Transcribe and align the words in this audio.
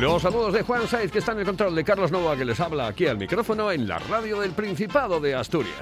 Los 0.00 0.22
saludos 0.22 0.52
de 0.52 0.62
Juan 0.62 0.88
Saiz, 0.88 1.12
que 1.12 1.20
está 1.20 1.32
en 1.32 1.38
el 1.38 1.44
control 1.44 1.74
de 1.74 1.84
Carlos 1.84 2.10
Novoa, 2.10 2.36
que 2.36 2.44
les 2.44 2.58
habla 2.58 2.88
aquí 2.88 3.06
al 3.06 3.16
micrófono 3.16 3.70
en 3.70 3.86
la 3.86 4.00
radio 4.00 4.40
del 4.40 4.50
Principado 4.50 5.20
de 5.20 5.36
Asturias. 5.36 5.76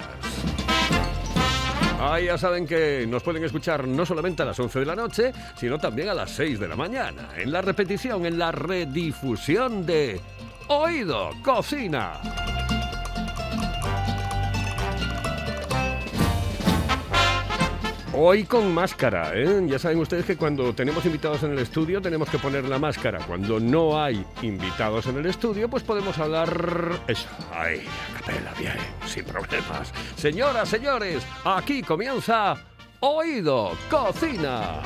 Ahí 1.98 2.26
ya 2.26 2.36
saben 2.36 2.66
que 2.66 3.06
nos 3.08 3.22
pueden 3.22 3.42
escuchar 3.42 3.88
no 3.88 4.04
solamente 4.04 4.42
a 4.42 4.44
las 4.44 4.60
11 4.60 4.80
de 4.80 4.86
la 4.86 4.96
noche, 4.96 5.32
sino 5.56 5.78
también 5.78 6.10
a 6.10 6.14
las 6.14 6.30
6 6.32 6.60
de 6.60 6.68
la 6.68 6.76
mañana, 6.76 7.30
en 7.36 7.50
la 7.52 7.62
repetición, 7.62 8.26
en 8.26 8.38
la 8.38 8.52
redifusión 8.52 9.86
de 9.86 10.20
Oído 10.68 11.30
Cocina. 11.42 12.20
Hoy 18.14 18.44
con 18.44 18.74
máscara, 18.74 19.32
¿eh? 19.34 19.62
Ya 19.66 19.78
saben 19.78 19.98
ustedes 19.98 20.26
que 20.26 20.36
cuando 20.36 20.74
tenemos 20.74 21.02
invitados 21.06 21.42
en 21.44 21.52
el 21.52 21.60
estudio 21.60 22.02
tenemos 22.02 22.28
que 22.28 22.38
poner 22.38 22.64
la 22.66 22.78
máscara. 22.78 23.18
Cuando 23.26 23.58
no 23.58 23.98
hay 23.98 24.22
invitados 24.42 25.06
en 25.06 25.16
el 25.16 25.24
estudio, 25.24 25.70
pues 25.70 25.82
podemos 25.82 26.18
hablar 26.18 27.00
eso. 27.06 27.26
Ay, 27.50 27.82
a 28.10 28.18
capela, 28.20 28.52
bien, 28.58 28.76
sin 29.06 29.24
problemas. 29.24 29.92
Señoras, 30.14 30.68
señores, 30.68 31.26
aquí 31.42 31.80
comienza 31.80 32.54
Oído 33.00 33.72
Cocina. 33.88 34.82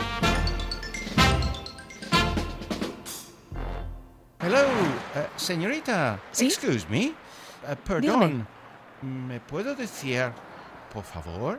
Hello, 4.38 4.60
eh, 5.16 5.26
señorita. 5.34 6.20
¿Sí? 6.30 6.46
Excuse 6.46 6.86
me. 6.88 7.06
Eh, 7.06 7.14
perdón. 7.84 8.46
¿Me 9.02 9.40
puedo 9.40 9.74
decir, 9.74 10.30
por 10.94 11.02
favor, 11.02 11.58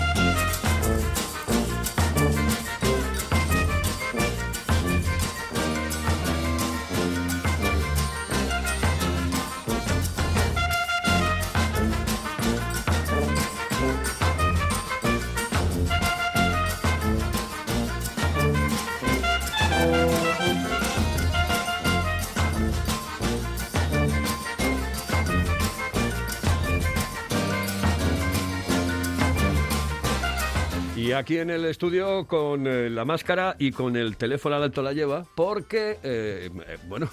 Aquí 31.21 31.37
en 31.37 31.51
el 31.51 31.65
estudio 31.65 32.25
con 32.25 32.65
eh, 32.65 32.89
la 32.89 33.05
máscara 33.05 33.55
y 33.59 33.71
con 33.71 33.95
el 33.95 34.17
teléfono 34.17 34.55
al 34.55 34.63
alto 34.63 34.81
la 34.81 34.91
lleva, 34.91 35.23
porque, 35.35 35.99
eh, 36.01 36.49
eh, 36.67 36.77
bueno, 36.87 37.09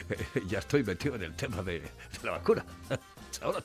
ya 0.48 0.58
estoy 0.58 0.82
metido 0.82 1.14
en 1.14 1.22
el 1.22 1.34
tema 1.36 1.62
de, 1.62 1.74
de 1.74 1.88
la 2.24 2.32
vacuna. 2.32 2.64
Ahora 3.40 3.62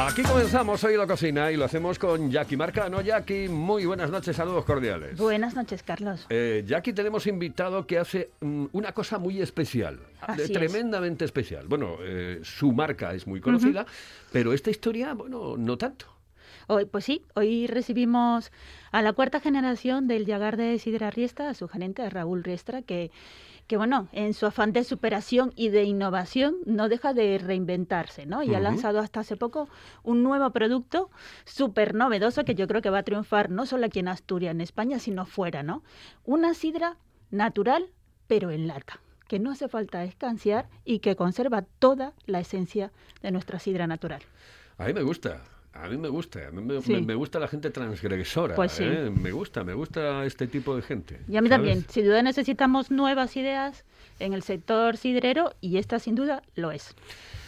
Aquí 0.00 0.22
comenzamos 0.22 0.84
hoy 0.84 0.96
la 0.96 1.08
cocina 1.08 1.50
y 1.50 1.56
lo 1.56 1.64
hacemos 1.64 1.98
con 1.98 2.30
Jackie 2.30 2.56
Marcano. 2.56 3.00
Jackie, 3.00 3.48
muy 3.48 3.84
buenas 3.84 4.12
noches, 4.12 4.36
saludos 4.36 4.64
cordiales. 4.64 5.18
Buenas 5.18 5.56
noches, 5.56 5.82
Carlos. 5.82 6.24
Eh, 6.30 6.62
Jackie 6.64 6.92
tenemos 6.92 7.26
invitado 7.26 7.84
que 7.84 7.98
hace 7.98 8.30
mm, 8.40 8.66
una 8.70 8.92
cosa 8.92 9.18
muy 9.18 9.42
especial, 9.42 9.98
Así 10.20 10.42
es. 10.42 10.52
tremendamente 10.52 11.24
especial. 11.24 11.66
Bueno, 11.66 11.96
eh, 12.00 12.38
su 12.44 12.70
marca 12.70 13.12
es 13.12 13.26
muy 13.26 13.40
conocida, 13.40 13.86
pero 14.30 14.52
esta 14.52 14.70
historia, 14.70 15.14
bueno, 15.14 15.56
no 15.56 15.76
tanto. 15.76 16.06
Hoy, 16.68 16.84
pues 16.84 17.04
sí, 17.04 17.24
hoy 17.34 17.66
recibimos 17.66 18.52
a 18.92 19.02
la 19.02 19.14
cuarta 19.14 19.40
generación 19.40 20.06
del 20.06 20.26
Yagar 20.26 20.56
de 20.56 20.78
Sidra 20.78 21.10
Riestra, 21.10 21.48
a 21.50 21.54
su 21.54 21.66
gerente, 21.66 22.02
a 22.02 22.10
Raúl 22.10 22.44
Riestra, 22.44 22.82
que, 22.82 23.10
que 23.68 23.76
bueno, 23.76 24.08
en 24.12 24.32
su 24.32 24.46
afán 24.46 24.72
de 24.72 24.82
superación 24.82 25.52
y 25.54 25.68
de 25.68 25.84
innovación 25.84 26.56
no 26.64 26.88
deja 26.88 27.12
de 27.12 27.36
reinventarse, 27.38 28.24
¿no? 28.24 28.42
Y 28.42 28.54
ha 28.54 28.60
lanzado 28.60 28.98
hasta 28.98 29.20
hace 29.20 29.36
poco 29.36 29.68
un 30.02 30.22
nuevo 30.22 30.50
producto 30.50 31.10
súper 31.44 31.94
novedoso 31.94 32.44
que 32.44 32.54
yo 32.54 32.66
creo 32.66 32.80
que 32.80 32.90
va 32.90 33.00
a 33.00 33.02
triunfar 33.02 33.50
no 33.50 33.66
solo 33.66 33.86
aquí 33.86 33.98
en 34.00 34.08
Asturias, 34.08 34.52
en 34.52 34.62
España, 34.62 34.98
sino 34.98 35.26
fuera, 35.26 35.62
¿no? 35.62 35.84
Una 36.24 36.54
sidra 36.54 36.96
natural, 37.30 37.90
pero 38.26 38.50
en 38.50 38.66
lata 38.66 39.00
que 39.28 39.38
no 39.38 39.50
hace 39.50 39.68
falta 39.68 40.02
escanciar 40.04 40.70
y 40.86 41.00
que 41.00 41.14
conserva 41.14 41.60
toda 41.78 42.14
la 42.24 42.40
esencia 42.40 42.90
de 43.20 43.30
nuestra 43.30 43.58
sidra 43.58 43.86
natural. 43.86 44.22
A 44.78 44.86
mí 44.86 44.94
me 44.94 45.02
gusta. 45.02 45.42
A 45.82 45.88
mí 45.88 45.96
me 45.96 46.08
gusta, 46.08 46.48
a 46.48 46.50
mí 46.50 46.60
me, 46.62 46.82
Sí. 46.82 46.92
me- 46.92 47.00
me 47.02 47.14
gusta 47.14 47.38
la 47.38 47.48
gente 47.48 47.70
transgresora. 47.70 48.54
Pues 48.56 48.72
sí. 48.72 48.84
¿eh? 48.84 49.10
Me 49.10 49.30
gusta, 49.32 49.62
me 49.64 49.74
gusta 49.74 50.24
este 50.24 50.46
tipo 50.46 50.74
de 50.76 50.82
gente. 50.82 51.20
Y 51.28 51.36
a 51.36 51.40
mí 51.42 51.48
¿sabes? 51.48 51.50
también. 51.66 51.84
Sin 51.88 52.04
duda 52.04 52.22
necesitamos 52.22 52.90
nuevas 52.90 53.36
ideas 53.36 53.84
en 54.18 54.32
el 54.32 54.42
sector 54.42 54.96
sidrero 54.96 55.54
y 55.60 55.76
esta 55.78 55.98
sin 55.98 56.14
duda 56.16 56.42
lo 56.56 56.72
es. 56.72 56.94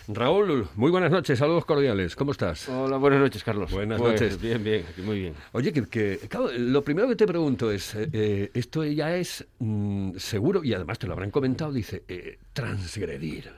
Raúl, 0.08 0.66
muy 0.74 0.90
buenas 0.90 1.10
noches, 1.12 1.38
saludos 1.38 1.64
cordiales. 1.64 2.16
¿Cómo 2.16 2.32
estás? 2.32 2.69
Hola, 2.69 2.96
buenas 2.96 3.20
noches, 3.20 3.44
Carlos. 3.44 3.70
Buenas 3.70 4.00
Pues, 4.00 4.20
noches. 4.20 4.40
Bien, 4.40 4.62
bien, 4.64 4.84
aquí 4.90 5.02
muy 5.02 5.20
bien. 5.20 5.34
Oye, 5.52 5.72
que, 5.72 5.84
que, 5.86 6.19
claro, 6.28 6.50
lo 6.52 6.82
primero 6.82 7.06
que 7.08 7.14
te 7.16 7.26
pregunto 7.26 7.70
es, 7.70 7.94
eh, 7.94 8.08
eh, 8.12 8.50
esto 8.54 8.82
ya 8.84 9.14
es 9.14 9.46
mm, 9.60 10.12
seguro, 10.16 10.64
y 10.64 10.74
además 10.74 10.98
te 10.98 11.06
lo 11.06 11.12
habrán 11.12 11.30
comentado, 11.30 11.72
dice, 11.72 12.02
eh, 12.08 12.38
transgredir. 12.52 13.52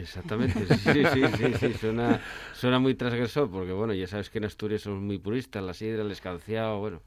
Exactamente, 0.00 0.66
sí, 0.66 1.02
sí, 1.12 1.22
sí, 1.36 1.54
sí, 1.58 1.72
Suena, 1.74 2.20
suena 2.54 2.78
muy 2.78 2.94
transgresor 2.94 3.50
porque, 3.50 3.72
bueno, 3.72 3.94
ya 3.94 4.06
sabes 4.06 4.28
que 4.30 4.38
en 4.38 4.44
Asturias 4.44 4.82
somos 4.82 5.00
muy 5.00 5.18
puristas, 5.18 5.62
la 5.62 5.72
sidra, 5.74 6.02
el 6.02 6.10
escanciado, 6.10 6.78
bueno, 6.78 7.02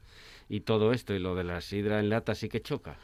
y 0.48 0.60
todo 0.60 0.92
esto, 0.92 1.14
y 1.14 1.18
lo 1.18 1.34
de 1.34 1.44
la 1.44 1.60
sidra 1.60 2.00
en 2.00 2.08
lata 2.08 2.34
sí 2.34 2.48
que 2.48 2.60
choca. 2.60 2.96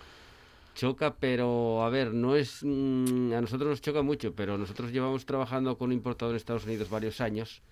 Choca, 0.75 1.15
pero, 1.15 1.85
a 1.85 1.89
ver, 1.91 2.13
no 2.13 2.37
es... 2.37 2.61
mm, 2.63 3.33
a 3.33 3.41
nosotros 3.41 3.71
nos 3.71 3.81
choca 3.81 4.03
mucho, 4.03 4.35
pero 4.35 4.59
nosotros 4.59 4.91
llevamos 4.93 5.25
trabajando 5.25 5.79
con 5.79 5.89
un 5.89 5.93
importador 5.93 6.33
en 6.35 6.37
Estados 6.37 6.65
Unidos 6.65 6.91
varios 6.91 7.21
años 7.21 7.63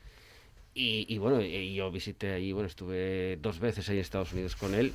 y, 0.75 1.07
y 1.13 1.19
bueno, 1.19 1.41
yo 1.41 1.91
visité 1.91 2.33
ahí, 2.33 2.53
bueno, 2.53 2.69
estuve 2.69 3.39
dos 3.43 3.59
veces 3.59 3.89
ahí 3.89 3.97
en 3.97 4.03
Estados 4.03 4.33
Unidos 4.33 4.57
con 4.57 4.75
él 4.75 4.93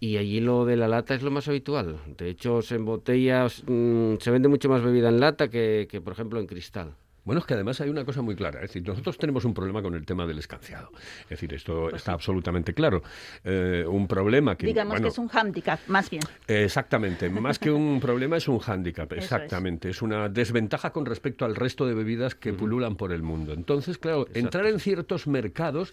y 0.00 0.16
allí 0.18 0.40
lo 0.40 0.64
de 0.64 0.76
la 0.76 0.88
lata 0.88 1.14
es 1.14 1.22
lo 1.22 1.30
más 1.30 1.48
habitual. 1.48 2.00
De 2.18 2.28
hecho, 2.28 2.62
se 2.62 2.76
embotella, 2.76 3.46
mm, 3.46 4.16
se 4.18 4.30
vende 4.30 4.48
mucho 4.48 4.68
más 4.68 4.82
bebida 4.82 5.08
en 5.08 5.20
lata 5.20 5.48
que, 5.48 5.88
que, 5.90 6.00
por 6.00 6.12
ejemplo, 6.12 6.40
en 6.40 6.46
cristal. 6.46 6.96
Bueno, 7.26 7.40
es 7.40 7.44
que 7.44 7.54
además 7.54 7.80
hay 7.80 7.90
una 7.90 8.04
cosa 8.04 8.22
muy 8.22 8.34
clara. 8.36 8.60
Es 8.60 8.70
decir, 8.70 8.86
nosotros 8.86 9.18
tenemos 9.18 9.44
un 9.44 9.52
problema 9.52 9.82
con 9.82 9.94
el 9.94 10.06
tema 10.06 10.26
del 10.26 10.38
escanciado. 10.38 10.90
Es 11.24 11.30
decir, 11.30 11.52
esto 11.52 11.94
está 11.94 12.12
absolutamente 12.12 12.72
claro. 12.72 13.02
Eh, 13.44 13.84
un 13.86 14.06
problema 14.06 14.56
que... 14.56 14.66
Digamos 14.66 14.92
bueno, 14.92 15.04
que 15.04 15.08
es 15.12 15.18
un 15.18 15.28
hándicap, 15.28 15.80
más 15.88 16.08
bien. 16.08 16.22
Exactamente, 16.46 17.28
más 17.28 17.58
que 17.58 17.70
un 17.70 18.00
problema 18.00 18.36
es 18.36 18.46
un 18.48 18.60
hándicap, 18.60 19.12
es. 19.14 19.24
exactamente, 19.24 19.90
es. 19.90 20.00
una 20.00 20.28
desventaja 20.28 20.90
con 20.90 21.04
respecto 21.04 21.44
al 21.44 21.56
resto 21.56 21.84
de 21.84 21.94
bebidas 21.94 22.36
que 22.36 22.52
pululan 22.52 22.96
por 22.96 23.12
el 23.12 23.22
mundo. 23.22 23.52
Entonces, 23.52 23.98
claro, 23.98 24.28
entrar 24.32 24.66
en 24.66 24.78
ciertos 24.78 25.26
mercados 25.26 25.92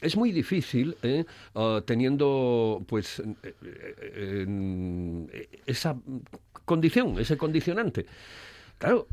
es 0.00 0.16
muy 0.16 0.32
difícil 0.32 0.96
¿eh? 1.02 1.24
Ah, 1.54 1.82
teniendo 1.84 2.82
pues 2.86 3.20
eh, 3.20 3.54
eh, 3.62 5.48
esa 5.66 5.96
condición, 6.64 7.18
ese 7.18 7.36
condicionante. 7.36 8.06
Claro, 8.78 9.06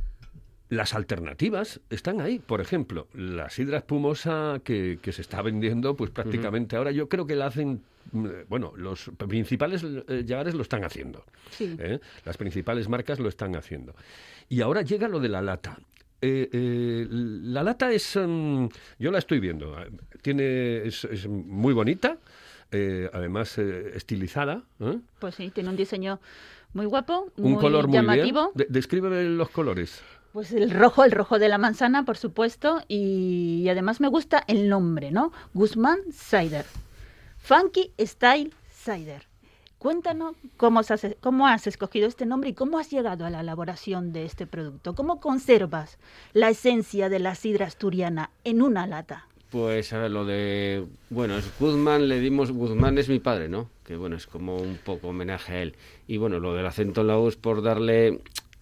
las 0.70 0.94
alternativas 0.94 1.82
están 1.90 2.22
ahí. 2.22 2.40
Por 2.40 2.62
ejemplo, 2.62 3.08
la 3.14 3.50
sidra 3.50 3.80
espumosa 3.80 4.62
que, 4.64 5.00
que 5.02 5.12
se 5.12 5.22
está 5.22 5.42
vendiendo, 5.42 5.96
pues 5.96 6.12
prácticamente 6.12 6.76
ahora 6.76 6.92
yo 6.92 7.10
creo 7.10 7.26
que 7.26 7.36
la 7.36 7.48
hacen 7.48 7.82
mm, 8.12 8.28
bueno, 8.48 8.74
los 8.76 9.10
principales 9.18 9.84
eh, 9.84 10.24
llagares 10.26 10.54
lo 10.56 10.62
están 10.62 10.84
haciendo. 10.84 11.24
Sí. 11.52 11.76
¿eh? 11.80 12.00
Las 12.26 12.38
principales 12.38 12.88
marcas 12.88 13.20
lo 13.20 13.30
están 13.30 13.56
haciendo. 13.56 13.96
Y 14.48 14.62
ahora 14.62 14.82
llega 14.84 15.08
lo 15.08 15.20
de 15.20 15.30
la 15.30 15.42
lata. 15.42 15.80
Eh, 16.22 16.50
eh, 16.52 17.08
la 17.10 17.64
lata 17.64 17.92
es, 17.92 18.16
mm, 18.22 18.66
yo 19.00 19.10
la 19.12 19.20
estoy 19.20 19.40
viendo, 19.40 19.76
tiene, 20.22 20.86
es, 20.86 21.06
es 21.06 21.28
muy 21.28 21.74
bonita, 21.74 22.18
eh, 22.72 23.10
además 23.14 23.58
eh, 23.58 23.94
estilizada, 23.96 24.62
¿eh? 24.82 25.00
Pues 25.18 25.36
sí, 25.36 25.50
tiene 25.50 25.70
un 25.70 25.78
diseño 25.78 26.20
muy 26.74 26.86
guapo, 26.86 27.32
un 27.38 27.54
muy 27.54 27.62
color 27.62 27.88
muy 27.88 27.96
llamativo. 27.96 28.52
bien. 28.54 28.68
De- 28.68 28.74
descríbeme 28.80 29.24
los 29.24 29.50
colores. 29.50 30.02
Pues 30.34 30.52
el 30.52 30.70
rojo, 30.70 31.04
el 31.04 31.12
rojo 31.12 31.40
de 31.40 31.50
la 31.50 31.58
manzana, 31.58 32.06
por 32.06 32.18
supuesto, 32.18 32.82
y, 32.88 33.68
además 33.68 34.00
me 34.00 34.08
gusta 34.08 34.44
el 34.48 34.70
nombre, 34.70 35.12
¿no? 35.12 35.32
Guzmán 35.56 36.00
Cider. 36.12 36.66
Funky 37.38 37.92
Style 38.00 38.54
Cider. 38.72 39.28
Cuéntanos 39.80 40.36
cómo 40.58 40.80
has, 40.80 41.68
escogido 41.68 42.08
este 42.08 42.26
nombre 42.26 42.50
y 42.50 42.54
cómo 42.54 42.78
has 42.78 42.92
llegado 42.92 43.26
a 43.26 43.30
la 43.30 43.40
elaboración 43.40 44.12
de 44.12 44.26
este 44.26 44.46
producto. 44.46 44.94
¿Cómo 44.94 45.20
conservas 45.20 45.98
la 46.34 46.50
esencia 46.50 47.10
de 47.10 47.20
la 47.20 47.34
sidra 47.34 47.66
asturiana 47.66 48.30
en 48.44 48.62
una 48.62 48.86
lata? 48.86 49.26
Pues 49.50 49.94
a 49.94 50.00
ver, 50.00 50.12
lo 50.12 50.26
de. 50.26 50.86
Bueno, 51.10 51.38
es 51.38 51.50
Guzmán, 51.58 52.08
le 52.08 52.20
dimos. 52.20 52.52
Guzmán 52.52 53.00
es 53.00 53.10
mi 53.10 53.20
padre, 53.20 53.50
¿no? 53.50 53.70
Que 53.84 53.96
bueno, 53.96 54.16
es 54.16 54.28
como 54.28 54.58
un 54.58 54.78
poco 54.78 55.08
homenaje 55.08 55.54
a 55.54 55.62
él. 55.64 55.76
Y 56.08 56.18
bueno, 56.18 56.40
lo 56.40 56.54
del 56.54 56.68
acento 56.68 57.02
en 57.02 57.08
la 57.08 57.18
U 57.18 57.30
es 57.30 57.36
por 57.36 57.64
darle 57.64 58.22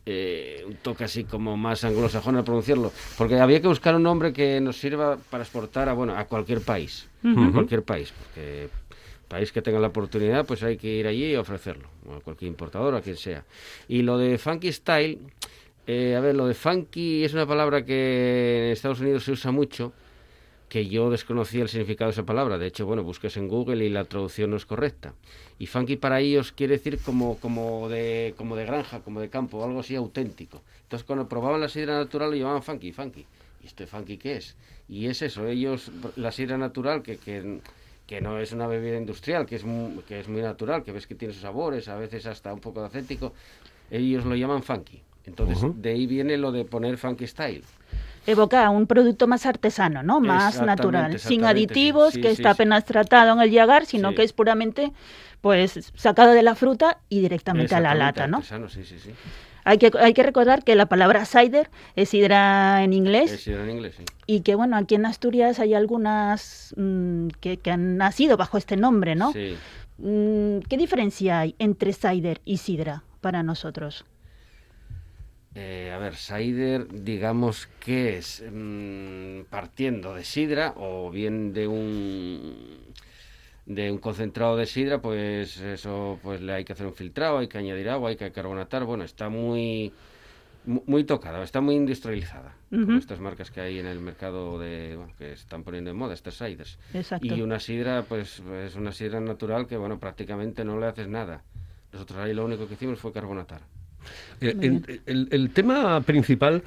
eh, 0.10 0.64
un 0.66 0.76
toque 0.76 1.04
así 1.04 1.26
como 1.26 1.58
más 1.58 1.84
anglosajón 1.84 2.38
al 2.38 2.44
pronunciarlo. 2.46 2.94
Porque 3.18 3.40
había 3.40 3.62
que 3.62 3.68
buscar 3.68 3.94
un 3.94 4.04
nombre 4.04 4.32
que 4.32 4.62
nos 4.62 4.78
sirva 4.80 5.18
para 5.30 5.44
exportar 5.44 5.90
a, 5.90 5.94
bueno, 5.94 6.16
a 6.18 6.24
cualquier 6.26 6.62
país. 6.62 7.08
A 7.24 7.52
cualquier 7.52 7.84
país. 7.84 8.14
Porque 8.18 8.70
país 9.28 9.52
que 9.52 9.62
tenga 9.62 9.80
la 9.80 9.88
oportunidad, 9.88 10.46
pues 10.46 10.64
hay 10.64 10.78
que 10.78 10.88
ir 10.88 11.08
allí 11.08 11.26
y 11.32 11.36
ofrecerlo. 11.36 11.90
o 12.10 12.16
A 12.16 12.22
cualquier 12.22 12.48
importador, 12.48 12.96
a 12.96 13.02
quien 13.02 13.18
sea. 13.18 13.44
Y 13.90 14.02
lo 14.02 14.18
de 14.18 14.38
Funky 14.38 14.72
Style. 14.72 15.20
eh, 15.86 16.16
a 16.16 16.22
ver, 16.22 16.36
lo 16.36 16.48
de 16.48 16.54
funky 16.54 17.24
es 17.26 17.34
una 17.34 17.46
palabra 17.46 17.84
que 17.84 18.68
en 18.68 18.72
Estados 18.72 19.02
Unidos 19.02 19.24
se 19.26 19.32
usa 19.34 19.52
mucho 19.52 19.92
que 20.70 20.88
yo 20.88 21.10
desconocía 21.10 21.62
el 21.62 21.70
significado 21.70 22.10
de 22.10 22.14
esa 22.14 22.26
palabra. 22.26 22.58
De 22.58 22.68
hecho, 22.68 22.86
bueno, 22.86 23.04
busques 23.04 23.38
en 23.38 23.48
Google 23.48 23.86
y 23.86 23.90
la 23.90 24.04
traducción 24.06 24.52
no 24.52 24.58
es 24.58 24.66
correcta. 24.66 25.14
Y 25.60 25.68
funky 25.68 25.96
para 25.96 26.20
ellos 26.20 26.52
quiere 26.52 26.74
decir 26.74 27.00
como, 27.00 27.38
como, 27.38 27.88
de, 27.90 28.34
como 28.38 28.56
de 28.56 28.66
granja, 28.66 29.00
como 29.00 29.22
de 29.22 29.30
campo, 29.30 29.64
algo 29.64 29.80
así 29.80 29.96
auténtico. 29.96 30.62
Entonces, 30.84 31.06
cuando 31.06 31.28
probaban 31.28 31.62
la 31.62 31.70
sidra 31.70 31.98
natural, 31.98 32.32
lo 32.32 32.36
llamaban 32.36 32.64
funky, 32.64 32.92
funky. 32.92 33.26
¿Y 33.64 33.68
este 33.68 33.88
funky 33.88 34.18
qué 34.18 34.38
es? 34.38 34.56
Y 34.90 35.08
es 35.08 35.22
eso, 35.22 35.48
ellos, 35.48 35.92
la 36.16 36.32
sidra 36.32 36.58
natural, 36.58 37.02
que, 37.02 37.18
que, 37.18 37.60
que 38.06 38.22
no 38.22 38.40
es 38.40 38.52
una 38.52 38.68
bebida 38.68 38.98
industrial, 38.98 39.46
que 39.46 39.56
es, 39.56 39.64
muy, 39.64 40.02
que 40.04 40.20
es 40.20 40.28
muy 40.28 40.42
natural, 40.42 40.84
que 40.84 40.92
ves 40.92 41.08
que 41.08 41.16
tiene 41.16 41.34
sus 41.34 41.44
sabores, 41.44 41.88
a 41.88 41.98
veces 41.98 42.26
hasta 42.26 42.54
un 42.54 42.62
poco 42.62 42.82
de 42.82 42.88
acéntico, 42.88 43.34
ellos 43.92 44.26
lo 44.26 44.36
llaman 44.36 44.64
funky. 44.64 45.02
Entonces, 45.26 45.60
de 45.76 45.90
ahí 45.90 46.08
viene 46.08 46.38
lo 46.38 46.54
de 46.54 46.64
poner 46.64 46.98
funky 46.98 47.28
style. 47.28 47.64
Evoca 48.28 48.70
un 48.70 48.86
producto 48.86 49.26
más 49.26 49.46
artesano, 49.46 50.04
¿no? 50.04 50.20
Más 50.20 50.62
natural, 50.62 51.18
sin 51.18 51.46
aditivos, 51.46 52.14
sí, 52.14 52.22
que 52.22 52.28
sí, 52.28 52.34
está 52.34 52.52
apenas 52.52 52.86
tratado 52.86 53.34
en 53.34 53.42
el 53.42 53.50
llagar, 53.50 53.86
sino 53.86 54.14
que 54.14 54.24
es 54.24 54.34
puramente 54.34 54.92
pues 55.42 55.92
sacado 55.96 56.34
de 56.34 56.44
la 56.44 56.56
fruta 56.56 57.00
y 57.10 57.22
directamente 57.22 57.74
a 57.74 57.80
la 57.80 57.96
lata, 57.96 58.28
¿no? 58.28 58.38
artesano, 58.38 58.70
sí, 58.70 58.84
sí, 58.84 59.00
sí. 59.00 59.12
Hay 59.64 59.78
que, 59.78 59.92
hay 60.00 60.14
que 60.14 60.24
recordar 60.24 60.64
que 60.64 60.76
la 60.76 60.86
palabra 60.86 61.26
cider 61.26 61.70
es 61.96 62.10
sidra 62.10 62.84
en 62.84 62.94
inglés 62.94 63.32
Es 63.32 63.42
sidra 63.42 63.64
en 63.64 63.70
inglés, 63.70 63.96
sí. 63.98 64.04
y 64.26 64.42
que, 64.42 64.56
bueno, 64.56 64.78
aquí 64.78 64.96
en 64.96 65.06
Asturias 65.06 65.60
hay 65.60 65.74
algunas 65.74 66.74
mm, 66.78 67.28
que, 67.42 67.58
que 67.58 67.72
han 67.72 67.98
nacido 67.98 68.38
bajo 68.38 68.58
este 68.58 68.78
nombre, 68.78 69.16
¿no? 69.16 69.34
Sí. 69.34 69.56
Mm, 69.98 70.60
¿Qué 70.70 70.78
diferencia 70.78 71.40
hay 71.40 71.56
entre 71.60 71.94
cider 71.94 72.42
y 72.46 72.58
sidra 72.58 73.04
para 73.22 73.44
nosotros? 73.44 74.06
Eh, 75.60 75.92
a 75.92 75.98
ver, 75.98 76.16
cider, 76.16 76.88
digamos 77.04 77.68
que 77.84 78.18
es 78.20 78.44
mm, 78.48 79.46
partiendo 79.50 80.14
de 80.14 80.24
sidra 80.24 80.74
o 80.78 81.10
bien 81.10 81.52
de 81.52 81.68
un 81.68 82.78
de 83.66 83.92
un 83.92 83.98
concentrado 83.98 84.56
de 84.56 84.68
sidra, 84.68 85.02
pues 85.02 85.58
eso 85.60 86.20
pues 86.22 86.42
le 86.42 86.54
hay 86.54 86.64
que 86.64 86.74
hacer 86.74 86.86
un 86.86 86.94
filtrado, 86.94 87.40
hay 87.40 87.48
que 87.48 87.58
añadir 87.58 87.90
agua, 87.90 88.10
hay 88.12 88.16
que 88.16 88.32
carbonatar, 88.32 88.86
bueno, 88.86 89.04
está 89.04 89.30
muy 89.30 89.92
mu- 90.66 90.84
muy 90.86 91.04
tocada, 91.06 91.44
está 91.44 91.60
muy 91.60 91.76
industrializada. 91.76 92.54
Ujú. 92.72 92.94
estas 92.94 93.20
marcas 93.20 93.50
que 93.50 93.60
hay 93.62 93.80
en 93.80 93.88
el 93.88 94.00
mercado 94.00 94.60
de 94.60 94.96
bueno, 94.96 95.14
que 95.18 95.32
están 95.32 95.64
poniendo 95.64 95.90
en 95.90 95.98
moda, 95.98 96.14
estas 96.14 96.38
ciders. 96.38 96.78
Exacto. 96.94 97.26
Y 97.26 97.42
una 97.42 97.60
sidra, 97.60 98.04
pues 98.08 98.42
es 98.64 98.76
una 98.76 98.92
sidra 98.92 99.20
natural 99.22 99.66
que, 99.66 99.76
bueno, 99.78 100.00
prácticamente 100.00 100.64
no 100.64 100.78
le 100.80 100.86
haces 100.86 101.08
nada. 101.08 101.44
Nosotros 101.92 102.20
ahí 102.20 102.34
lo 102.36 102.46
único 102.46 102.68
que 102.68 102.76
hicimos 102.76 103.00
fue 103.00 103.12
carbonatar. 103.12 103.62
Eh, 104.42 104.54
Muy 104.56 104.66
en- 104.68 104.86
el, 105.06 105.28
el 105.32 105.50
tema 105.52 106.02
principal 106.02 106.64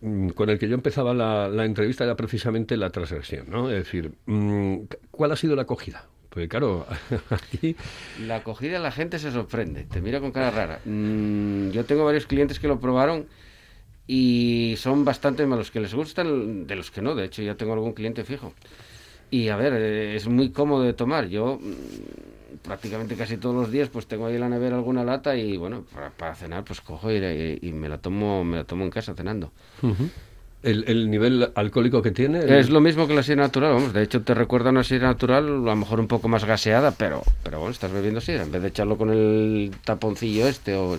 mm, 0.00 0.28
con 0.30 0.50
el 0.50 0.58
que 0.58 0.68
yo 0.68 0.74
empezaba 0.74 1.12
la, 1.14 1.48
la 1.48 1.64
entrevista 1.64 2.04
era 2.04 2.16
precisamente 2.16 2.76
la 2.76 2.90
transgresión, 2.90 3.46
¿no? 3.50 3.70
Es 3.70 3.84
decir, 3.84 4.12
mm, 4.26 4.76
¿cuál 5.10 5.32
ha 5.32 5.36
sido 5.36 5.56
la 5.56 5.62
acogida? 5.62 6.06
Porque 6.28 6.48
claro, 6.48 6.86
aquí 7.30 7.74
La 8.26 8.36
acogida 8.36 8.74
de 8.74 8.78
la 8.78 8.92
gente 8.92 9.18
se 9.18 9.32
sorprende, 9.32 9.84
te 9.84 10.00
mira 10.00 10.20
con 10.20 10.30
cara 10.30 10.50
rara. 10.50 10.80
Mm, 10.84 11.70
yo 11.70 11.84
tengo 11.84 12.04
varios 12.04 12.26
clientes 12.26 12.60
que 12.60 12.68
lo 12.68 12.78
probaron 12.78 13.26
y 14.06 14.74
son 14.78 15.04
bastante 15.04 15.46
más 15.46 15.58
los 15.58 15.70
que 15.70 15.80
les 15.80 15.94
gustan 15.94 16.66
de 16.66 16.76
los 16.76 16.90
que 16.90 17.02
no. 17.02 17.14
De 17.14 17.24
hecho, 17.26 17.42
ya 17.42 17.56
tengo 17.56 17.72
algún 17.74 17.92
cliente 17.92 18.24
fijo. 18.24 18.54
Y 19.30 19.48
a 19.48 19.56
ver, 19.56 19.72
eh, 19.74 20.16
es 20.16 20.28
muy 20.28 20.50
cómodo 20.50 20.82
de 20.84 20.92
tomar. 20.94 21.28
Yo 21.28 21.60
prácticamente 22.62 23.14
casi 23.16 23.36
todos 23.36 23.54
los 23.54 23.70
días 23.70 23.88
pues 23.88 24.06
tengo 24.06 24.26
ahí 24.26 24.34
en 24.34 24.40
la 24.40 24.48
nevera 24.48 24.76
alguna 24.76 25.04
lata 25.04 25.36
y 25.36 25.56
bueno, 25.56 25.84
para, 25.92 26.10
para 26.10 26.34
cenar 26.34 26.64
pues 26.64 26.80
cojo 26.80 27.10
y, 27.10 27.16
y- 27.16 27.58
y 27.62 27.72
me 27.72 27.88
la 27.88 27.98
tomo 27.98 28.44
me 28.44 28.56
la 28.58 28.64
tomo 28.64 28.84
en 28.84 28.90
casa 28.90 29.14
cenando. 29.14 29.50
el, 30.62 30.84
el 30.88 31.10
nivel 31.10 31.50
alcohólico 31.54 32.02
que 32.02 32.10
tiene... 32.10 32.40
el- 32.40 32.50
Es 32.50 32.68
lo 32.68 32.80
mismo 32.80 33.06
que 33.06 33.14
la 33.14 33.22
sidra 33.22 33.42
natural, 33.44 33.72
vamos. 33.72 33.92
De 33.94 34.02
hecho, 34.02 34.20
te 34.22 34.34
recuerda 34.34 34.68
a 34.68 34.72
una 34.72 34.84
sidra 34.84 35.08
natural, 35.08 35.44
a 35.46 35.48
lo 35.50 35.76
mejor 35.76 36.00
un 36.00 36.06
poco 36.06 36.28
más 36.28 36.44
gaseada, 36.44 36.90
pero, 36.90 37.22
pero 37.42 37.58
bueno, 37.60 37.72
estás 37.72 37.90
bebiendo 37.92 38.20
sidra. 38.20 38.42
En 38.42 38.52
vez 38.52 38.60
de 38.60 38.68
echarlo 38.68 38.98
con 38.98 39.08
el 39.10 39.70
taponcillo 39.84 40.46
este 40.46 40.74
o, 40.74 40.98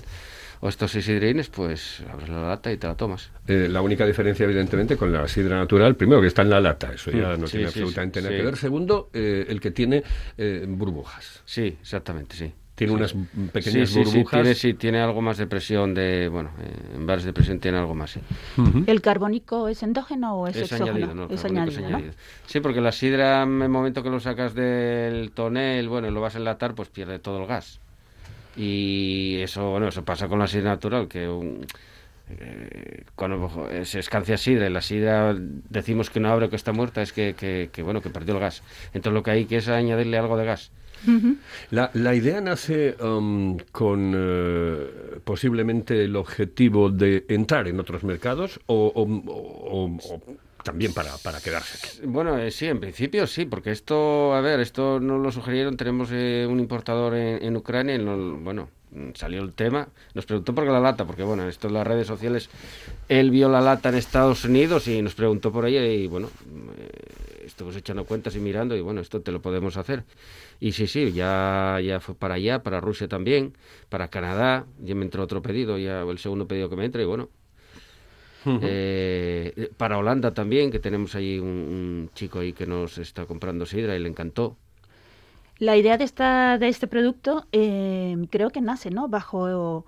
o 0.62 0.70
estos 0.70 0.92
sidrines, 0.92 1.50
pues 1.50 2.04
abres 2.12 2.30
la 2.30 2.42
lata 2.48 2.72
y 2.72 2.78
te 2.78 2.88
la 2.88 2.96
tomas. 2.96 3.32
Eh, 3.48 3.68
la 3.70 3.82
única 3.82 4.06
diferencia, 4.06 4.44
evidentemente, 4.46 4.96
con 4.96 5.12
la 5.12 5.28
sidra 5.28 5.58
natural, 5.58 5.96
primero 5.96 6.22
que 6.22 6.28
está 6.28 6.44
en 6.44 6.52
la 6.52 6.62
lata, 6.62 6.94
eso 6.94 7.12
ya 7.12 7.36
Mm, 7.36 7.42
no 7.42 7.48
sí, 7.48 7.58
tiene 7.58 7.72
sí, 7.72 7.80
absolutamente 7.80 8.20
sí, 8.20 8.24
nada 8.24 8.36
sí. 8.36 8.40
que 8.40 8.46
ver. 8.46 8.58
Segundo, 8.58 9.10
eh, 9.14 9.46
el 9.50 9.60
que 9.60 9.72
tiene 9.72 10.04
eh, 10.38 10.66
burbujas. 10.68 11.42
Sí, 11.46 11.78
exactamente, 11.82 12.36
sí. 12.36 12.54
Tiene 12.76 12.94
Sí. 12.94 12.98
unas 12.98 13.52
pequeñas 13.52 13.90
sí, 13.90 13.96
sí, 13.96 14.06
sí, 14.06 14.12
burbujas. 14.18 14.32
tiene, 14.42 14.56
sí, 14.56 14.74
tiene 14.74 15.00
algo 15.02 15.22
más 15.22 15.38
de 15.38 15.46
presión, 15.46 15.94
de, 15.94 16.30
bueno, 16.30 16.52
eh, 16.62 16.96
en 16.96 17.06
bares 17.06 17.26
de 17.26 17.34
presión 17.34 17.60
tiene 17.60 17.78
algo 17.78 17.94
más. 17.94 18.18
¿El 18.88 19.02
carbónico 19.02 19.68
es 19.68 19.84
endógeno 19.84 20.36
o 20.36 20.48
es, 20.48 20.56
Es 20.56 20.72
exógeno? 20.72 20.98
añadido, 21.06 21.26
Es 21.30 21.40
es 21.40 21.46
añadido, 21.46 21.82
¿no? 21.82 21.88
añadido. 21.88 22.14
Sí, 22.48 22.60
porque 22.60 22.82
la 22.82 22.92
sidra, 22.92 23.44
en 23.44 23.62
el 23.62 23.70
momento 23.70 24.02
que 24.02 24.10
lo 24.10 24.20
sacas 24.20 24.56
del 24.56 25.32
tonel, 25.32 25.90
bueno, 25.90 26.08
y 26.08 26.12
lo 26.12 26.22
vas 26.22 26.36
a 26.36 26.38
enlatar, 26.40 26.74
pues 26.74 26.90
pierde 26.90 27.20
todo 27.20 27.40
el 27.42 27.48
gas. 27.48 27.80
Y 28.58 29.38
eso, 29.42 29.70
bueno, 29.72 29.88
eso 29.88 30.04
pasa 30.04 30.28
con 30.28 30.40
la 30.40 30.48
sidra 30.48 30.72
natural, 30.72 31.08
que 31.08 31.28
un- 31.28 31.66
eh, 32.30 33.04
cuando 33.16 33.68
se 33.84 34.00
escancia 34.00 34.38
sidra 34.38 34.68
y 34.68 34.72
la 34.72 34.82
sidra 34.82 35.36
decimos 35.38 36.10
que 36.10 36.20
no 36.20 36.30
abre 36.30 36.46
o 36.46 36.50
que 36.50 36.56
está 36.56 36.72
muerta, 36.72 37.02
es 37.02 37.12
que, 37.14 37.34
que, 37.38 37.70
que, 37.72 37.84
bueno, 37.84 38.02
que 38.02 38.10
perdió 38.10 38.34
el 38.36 38.40
gas. 38.40 38.64
Entonces 38.94 39.14
lo 39.14 39.24
que 39.24 39.32
hay 39.32 39.46
que 39.46 39.58
es 39.58 39.68
añadirle 39.68 40.18
algo 40.18 40.38
de 40.38 40.46
gas. 40.46 40.72
La, 41.72 41.90
la 41.96 42.14
idea 42.14 42.42
nace 42.42 42.96
um, 43.04 43.58
con 43.72 44.14
eh, 44.16 44.88
posiblemente 45.24 46.04
el 46.04 46.16
objetivo 46.16 46.92
de 46.92 47.26
entrar 47.28 47.68
en 47.68 47.80
otros 47.80 48.04
mercados 48.04 48.60
o, 48.68 48.92
o- 48.94 49.02
o- 49.02 49.88
o- 49.88 50.16
o 50.16 50.22
también 50.64 50.94
para, 50.94 51.18
para 51.18 51.42
quedarse 51.42 51.78
aquí. 51.78 51.90
Bueno, 52.04 52.38
eh, 52.38 52.52
sí, 52.52 52.68
en 52.68 52.80
principio 52.80 53.28
sí, 53.28 53.46
porque 53.46 53.72
esto, 53.72 54.34
a 54.34 54.42
ver, 54.42 54.60
esto 54.60 55.00
nos 55.00 55.22
lo 55.22 55.32
sugirieron, 55.32 55.78
tenemos 55.78 56.10
eh, 56.12 56.48
un 56.50 56.60
importador 56.60 57.16
en, 57.16 57.44
en 57.44 57.56
Ucrania, 57.58 57.96
y 57.96 58.00
no- 58.00 58.38
bueno, 58.38 58.70
salió 59.14 59.42
el 59.42 59.54
tema, 59.54 59.88
nos 60.14 60.26
preguntó 60.26 60.54
por 60.54 60.66
qué 60.66 60.70
la 60.72 60.80
lata, 60.80 61.06
porque 61.06 61.24
bueno, 61.24 61.48
esto 61.48 61.68
en 61.68 61.74
las 61.76 61.88
redes 61.88 62.08
sociales, 62.08 62.50
él 63.10 63.32
vio 63.32 63.50
la 63.50 63.62
lata 63.62 63.90
en 63.90 63.96
Estados 63.96 64.46
Unidos 64.46 64.88
y 64.88 65.02
nos 65.02 65.16
preguntó 65.16 65.52
por 65.52 65.66
ella 65.66 65.86
y 65.86 66.08
bueno, 66.08 66.30
eh, 66.78 67.44
estuvimos 67.46 67.76
echando 67.78 68.06
cuentas 68.06 68.36
y 68.36 68.40
mirando 68.40 68.76
y 68.76 68.82
bueno, 68.82 69.02
esto 69.02 69.22
te 69.22 69.32
lo 69.32 69.42
podemos 69.42 69.78
hacer. 69.78 70.04
Y 70.60 70.74
sí, 70.74 70.88
sí, 70.88 71.12
ya, 71.14 71.80
ya 71.84 72.00
fue 72.00 72.16
para 72.16 72.36
allá, 72.36 72.62
para 72.64 72.80
Rusia 72.82 73.08
también, 73.08 73.56
para 73.90 74.10
Canadá, 74.10 74.66
ya 74.80 74.94
me 74.96 75.04
entró 75.06 75.24
otro 75.24 75.42
pedido, 75.42 75.78
ya 75.78 76.02
el 76.02 76.18
segundo 76.20 76.48
pedido 76.48 76.70
que 76.70 76.76
me 76.76 76.86
entra 76.86 77.02
y 77.02 77.06
bueno, 77.06 77.30
eh, 78.46 79.70
para 79.78 79.98
Holanda 79.98 80.34
también, 80.34 80.72
que 80.72 80.80
tenemos 80.80 81.16
ahí 81.16 81.40
un, 81.40 81.48
un 81.48 82.10
chico 82.14 82.40
ahí 82.40 82.54
que 82.54 82.66
nos 82.66 82.98
está 82.98 83.26
comprando 83.26 83.66
sidra 83.66 83.96
y 83.96 84.00
le 84.00 84.10
encantó. 84.10 84.58
La 85.60 85.78
idea 85.78 85.98
de, 85.98 86.06
esta, 86.06 86.58
de 86.58 86.68
este 86.70 86.88
producto 86.88 87.46
eh, 87.52 88.18
creo 88.32 88.50
que 88.50 88.62
nace 88.62 88.90
¿no? 88.90 89.08
bajo 89.08 89.86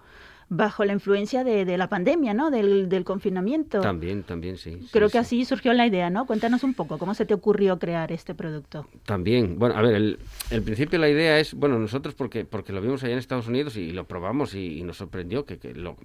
bajo 0.50 0.86
la 0.86 0.94
influencia 0.94 1.44
de, 1.44 1.66
de 1.66 1.78
la 1.78 1.90
pandemia, 1.90 2.34
¿no? 2.34 2.52
Del, 2.52 2.88
del 2.90 3.04
confinamiento. 3.04 3.82
También, 3.82 4.22
también, 4.24 4.58
sí. 4.58 4.78
sí, 4.80 4.90
Creo 4.92 5.08
que 5.08 5.14
sí. 5.14 5.18
así 5.18 5.46
surgió 5.46 5.74
la 5.74 5.88
idea, 5.88 6.10
¿no? 6.12 6.28
Cuéntanos 6.28 6.64
un 6.64 6.76
poco, 6.76 7.00
¿cómo 7.00 7.16
se 7.16 7.26
te 7.26 7.34
ocurrió 7.34 7.80
crear 7.80 8.12
este 8.12 8.36
producto? 8.36 8.86
También, 9.06 9.58
bueno, 9.58 9.76
a 9.76 9.82
ver, 9.82 9.96
el, 9.96 10.20
el 10.52 10.62
principio 10.62 11.00
la 11.00 11.10
idea 11.10 11.40
es, 11.40 11.56
bueno, 11.56 11.80
nosotros 11.80 12.14
porque 12.14 12.46
porque 12.46 12.72
lo 12.72 12.82
vimos 12.82 13.04
allá 13.04 13.14
en 13.14 13.20
Estados 13.20 13.48
Unidos 13.48 13.78
y 13.78 13.92
lo 13.92 14.06
probamos 14.06 14.54
y, 14.54 14.80
y 14.80 14.84
nos 14.84 14.98
sorprendió 14.98 15.46
que, 15.46 15.58
que, 15.58 15.74
lo, 15.74 15.98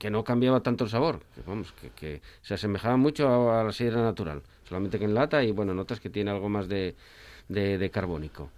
que 0.00 0.10
no 0.10 0.24
cambiaba 0.24 0.60
tanto 0.60 0.84
el 0.84 0.90
sabor, 0.90 1.20
que, 1.34 1.42
vamos, 1.46 1.72
que, 1.80 1.90
que 1.90 2.22
se 2.40 2.54
asemejaba 2.54 2.96
mucho 2.96 3.28
a, 3.28 3.60
a 3.60 3.64
la 3.64 3.70
sidra 3.72 4.00
natural, 4.02 4.40
solamente 4.66 4.98
que 4.98 5.04
en 5.04 5.12
lata 5.14 5.44
y 5.44 5.52
bueno, 5.52 5.74
notas 5.74 6.00
que 6.00 6.08
tiene 6.08 6.30
algo 6.30 6.48
más 6.48 6.68
de, 6.68 6.96
de, 7.48 7.76
de 7.76 7.90
carbónico. 7.90 8.50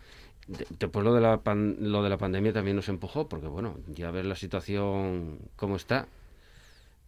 De- 0.46 0.66
Después 0.78 1.04
lo 1.04 1.12
de, 1.12 1.20
la 1.20 1.38
pan- 1.38 1.76
lo 1.80 2.02
de 2.04 2.10
la 2.10 2.16
pandemia 2.16 2.52
también 2.52 2.76
nos 2.76 2.88
empujó, 2.88 3.28
porque 3.28 3.48
bueno, 3.48 3.76
ya 3.88 4.12
ver 4.12 4.24
la 4.24 4.36
situación 4.36 5.38
cómo 5.56 5.74
está. 5.76 6.06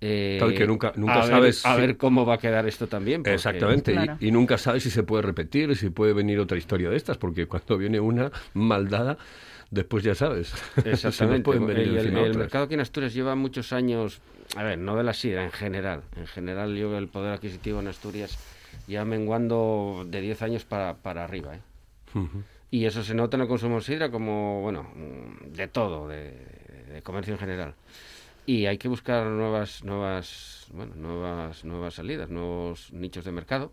eh, 0.00 0.36
Claro, 0.38 0.54
que 0.54 0.66
nunca- 0.66 0.92
nunca 0.96 1.14
a 1.14 1.18
ver- 1.20 1.28
sabes 1.30 1.64
a 1.64 1.74
si- 1.76 1.80
ver 1.80 1.96
cómo 1.96 2.26
va 2.26 2.34
a 2.34 2.38
quedar 2.38 2.66
esto 2.66 2.88
también. 2.88 3.22
porque- 3.22 3.34
Exactamente, 3.34 3.94
y- 4.20 4.26
y, 4.28 4.30
nunca 4.32 4.58
sabes 4.58 4.82
si 4.82 4.90
se 4.90 5.02
puede 5.04 5.22
repetir, 5.22 5.74
si 5.76 5.90
puede 5.90 6.12
venir 6.12 6.40
otra 6.40 6.58
historia 6.58 6.90
de 6.90 6.96
estas, 6.96 7.16
porque 7.18 7.46
cuando 7.46 7.78
viene 7.78 8.00
una 8.00 8.30
maldada, 8.52 9.16
después 9.74 10.02
ya 10.04 10.14
sabes. 10.14 10.52
Exactamente. 10.84 11.42
pueden 11.44 11.66
venir 11.66 11.88
el, 11.88 12.06
el- 12.08 12.16
el 12.18 12.38
mercado 12.38 12.64
aquí 12.64 12.74
en 12.74 12.80
Asturias 12.80 13.12
lleva 13.14 13.34
muchos 13.34 13.72
años, 13.72 14.20
a 14.56 14.62
ver, 14.62 14.78
no 14.78 14.96
de 14.96 15.02
la 15.04 15.12
sidra, 15.14 15.44
en 15.44 15.52
general. 15.52 16.02
En 16.16 16.26
general, 16.26 16.74
yo 16.76 16.96
el 16.96 17.08
poder 17.08 17.32
adquisitivo 17.34 17.80
en 17.80 17.88
Asturias 17.88 18.38
ya 18.86 19.04
menguando 19.04 20.04
de 20.06 20.20
10 20.20 20.42
años 20.42 20.64
para, 20.64 20.94
para 20.96 21.24
arriba. 21.24 21.54
¿eh? 21.56 21.60
Y 22.70 22.86
eso 22.86 23.02
se 23.04 23.14
nota 23.14 23.36
en 23.36 23.42
el 23.42 23.48
consumo 23.48 23.76
de 23.76 23.82
sidra 23.82 24.10
como, 24.10 24.60
bueno, 24.62 24.90
de 25.46 25.68
todo, 25.68 26.08
de, 26.08 26.32
de 26.92 27.02
comercio 27.02 27.34
en 27.34 27.38
general. 27.40 27.74
Y 28.46 28.66
hay 28.66 28.76
que 28.78 28.88
buscar 28.88 29.26
nuevas, 29.26 29.84
nuevas, 29.84 30.66
bueno, 30.72 30.94
nuevas, 30.96 31.64
nuevas 31.64 31.94
salidas, 31.94 32.28
nuevos 32.30 32.92
nichos 32.92 33.24
de 33.24 33.32
mercado. 33.32 33.72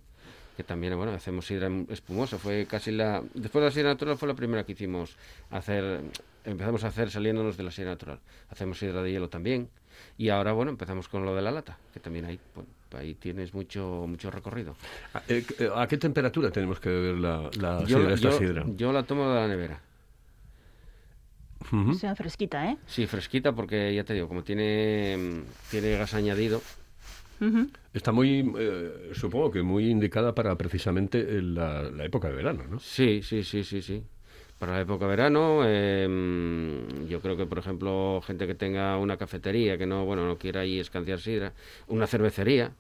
Que 0.62 0.68
también, 0.68 0.96
bueno, 0.96 1.12
hacemos 1.14 1.48
sidra 1.48 1.72
espumosa. 1.90 2.38
Fue 2.38 2.68
casi 2.70 2.92
la, 2.92 3.24
después 3.34 3.64
de 3.64 3.70
la 3.70 3.72
sidra 3.72 3.90
natural 3.90 4.16
fue 4.16 4.28
la 4.28 4.36
primera 4.36 4.64
que 4.64 4.74
hicimos 4.74 5.16
hacer, 5.50 6.02
empezamos 6.46 6.84
a 6.84 6.90
hacer 6.90 7.10
saliéndonos 7.10 7.58
de 7.58 7.64
la 7.64 7.72
sidra 7.72 7.90
natural. 7.90 8.20
Hacemos 8.52 8.78
sidra 8.78 9.02
de 9.02 9.12
hielo 9.12 9.28
también. 9.28 9.70
Y 10.20 10.30
ahora, 10.30 10.52
bueno, 10.52 10.70
empezamos 10.70 11.08
con 11.08 11.26
lo 11.26 11.36
de 11.36 11.42
la 11.42 11.50
lata, 11.50 11.80
que 11.92 12.00
también 12.00 12.26
ahí, 12.26 12.40
bueno, 12.54 12.70
ahí 12.96 13.16
tienes 13.16 13.56
mucho, 13.56 14.06
mucho 14.08 14.30
recorrido. 14.30 14.76
¿A, 15.16 15.24
eh, 15.30 15.44
¿A 15.76 15.88
qué 15.88 15.98
temperatura 15.98 16.52
tenemos 16.52 16.80
que 16.80 16.90
beber 16.90 17.16
la, 17.18 17.50
la 17.60 17.84
Yo, 17.86 17.98
sidra, 17.98 18.14
esta 18.14 18.30
yo- 18.30 18.38
sidra? 18.38 18.64
yo 18.76 18.94
la 18.94 19.02
tomo 19.02 19.28
de 19.30 19.36
la 19.42 19.48
nevera. 19.48 19.82
Ujú. 21.72 21.96
Sea 21.96 22.16
fresquita, 22.16 22.70
¿eh? 22.70 22.78
Sí, 22.86 23.08
fresquita 23.08 23.52
porque 23.54 23.96
ya 23.96 24.04
te 24.04 24.14
digo, 24.14 24.28
como 24.28 24.44
tiene, 24.44 25.42
tiene 25.72 25.98
gas 25.98 26.14
añadido, 26.14 26.62
Está 27.94 28.12
muy, 28.12 28.52
eh, 28.58 29.10
supongo 29.14 29.52
que 29.52 29.62
muy 29.64 29.90
indicada 29.90 30.34
para 30.34 30.56
precisamente 30.58 31.20
el- 31.20 31.56
la, 31.56 31.84
la 31.84 32.06
época 32.06 32.30
de 32.30 32.36
verano, 32.36 32.64
¿no? 32.70 32.80
sí, 32.80 33.22
sí, 33.24 33.44
sí, 33.44 33.64
sí, 33.64 33.82
sí. 33.82 34.04
Para 34.60 34.74
la 34.74 34.82
época 34.82 35.06
de 35.06 35.10
verano, 35.10 35.62
eh, 35.66 36.08
yo 37.10 37.20
creo 37.20 37.36
que, 37.36 37.48
por 37.48 37.58
ejemplo, 37.58 38.22
gente 38.26 38.46
que 38.46 38.54
tenga 38.54 38.98
una 38.98 39.18
cafetería, 39.18 39.78
que 39.78 39.88
no, 39.88 40.06
bueno, 40.06 40.28
no 40.28 40.38
quiera 40.38 40.62
ahí 40.62 40.80
escanciar 40.80 41.20
sidra, 41.20 41.54
una 41.88 42.06
cervecería, 42.06 42.72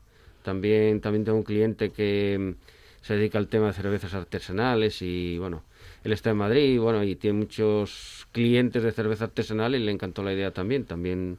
también, 0.43 1.01
también 1.01 1.25
tengo 1.25 1.39
un 1.39 1.43
cliente 1.43 1.89
que 1.89 2.37
mm, 2.39 3.03
se 3.03 3.15
dedica 3.15 3.39
al 3.39 3.47
tema 3.47 3.67
de 3.67 3.73
cervezas 3.73 4.13
artesanales 4.13 5.01
y, 5.01 5.37
bueno, 5.39 5.63
él 6.03 6.13
está 6.13 6.29
en 6.29 6.37
Madrid, 6.37 6.79
bueno, 6.79 7.03
y 7.03 7.15
tiene 7.15 7.39
muchos 7.39 8.27
clientes 8.31 8.83
de 8.83 8.91
cerveza 8.91 9.25
artesanal 9.25 9.73
y 9.75 9.79
le 9.79 9.91
encantó 9.91 10.21
la 10.23 10.33
idea 10.33 10.51
también, 10.51 10.85
también, 10.85 11.37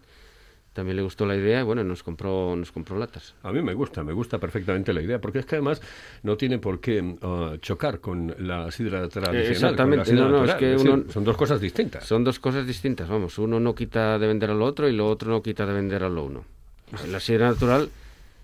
también 0.72 0.96
le 0.96 1.02
gustó 1.02 1.26
la 1.26 1.36
idea 1.36 1.60
y, 1.60 1.64
bueno, 1.64 1.84
nos 1.84 2.02
compró, 2.02 2.56
nos 2.56 2.72
compró 2.72 2.98
latas. 2.98 3.34
A 3.42 3.52
mí 3.52 3.60
me 3.62 3.74
gusta, 3.74 4.02
me 4.02 4.12
gusta 4.12 4.38
perfectamente 4.38 4.92
la 4.92 5.02
idea, 5.02 5.20
porque 5.20 5.40
es 5.40 5.46
que 5.46 5.56
además 5.56 5.80
no 6.22 6.36
tiene 6.36 6.58
por 6.58 6.80
qué 6.80 7.16
ah, 7.22 7.54
chocar 7.60 8.00
con 8.00 8.34
la 8.38 8.70
sidra 8.70 9.06
tradicional. 9.08 9.50
exactamente, 9.50 10.06
sidra 10.06 10.22
no, 10.24 10.30
no, 10.30 10.44
es 10.44 10.54
que 10.54 10.66
decir, 10.66 10.90
uno- 10.90 11.04
son 11.12 11.24
dos 11.24 11.36
cosas 11.36 11.60
distintas. 11.60 12.04
Son 12.06 12.24
dos 12.24 12.38
cosas 12.38 12.66
distintas, 12.66 13.08
vamos. 13.08 13.38
Uno 13.38 13.60
no 13.60 13.74
quita 13.74 14.18
de 14.18 14.26
vender 14.26 14.50
a 14.50 14.54
lo 14.54 14.64
otro 14.64 14.88
y 14.88 14.92
lo 14.92 15.08
otro 15.08 15.30
no 15.30 15.42
quita 15.42 15.66
de 15.66 15.72
vender 15.74 16.02
a 16.04 16.08
lo 16.08 16.24
uno. 16.24 16.44
La 17.08 17.20
sidra 17.20 17.48
natural 17.48 17.90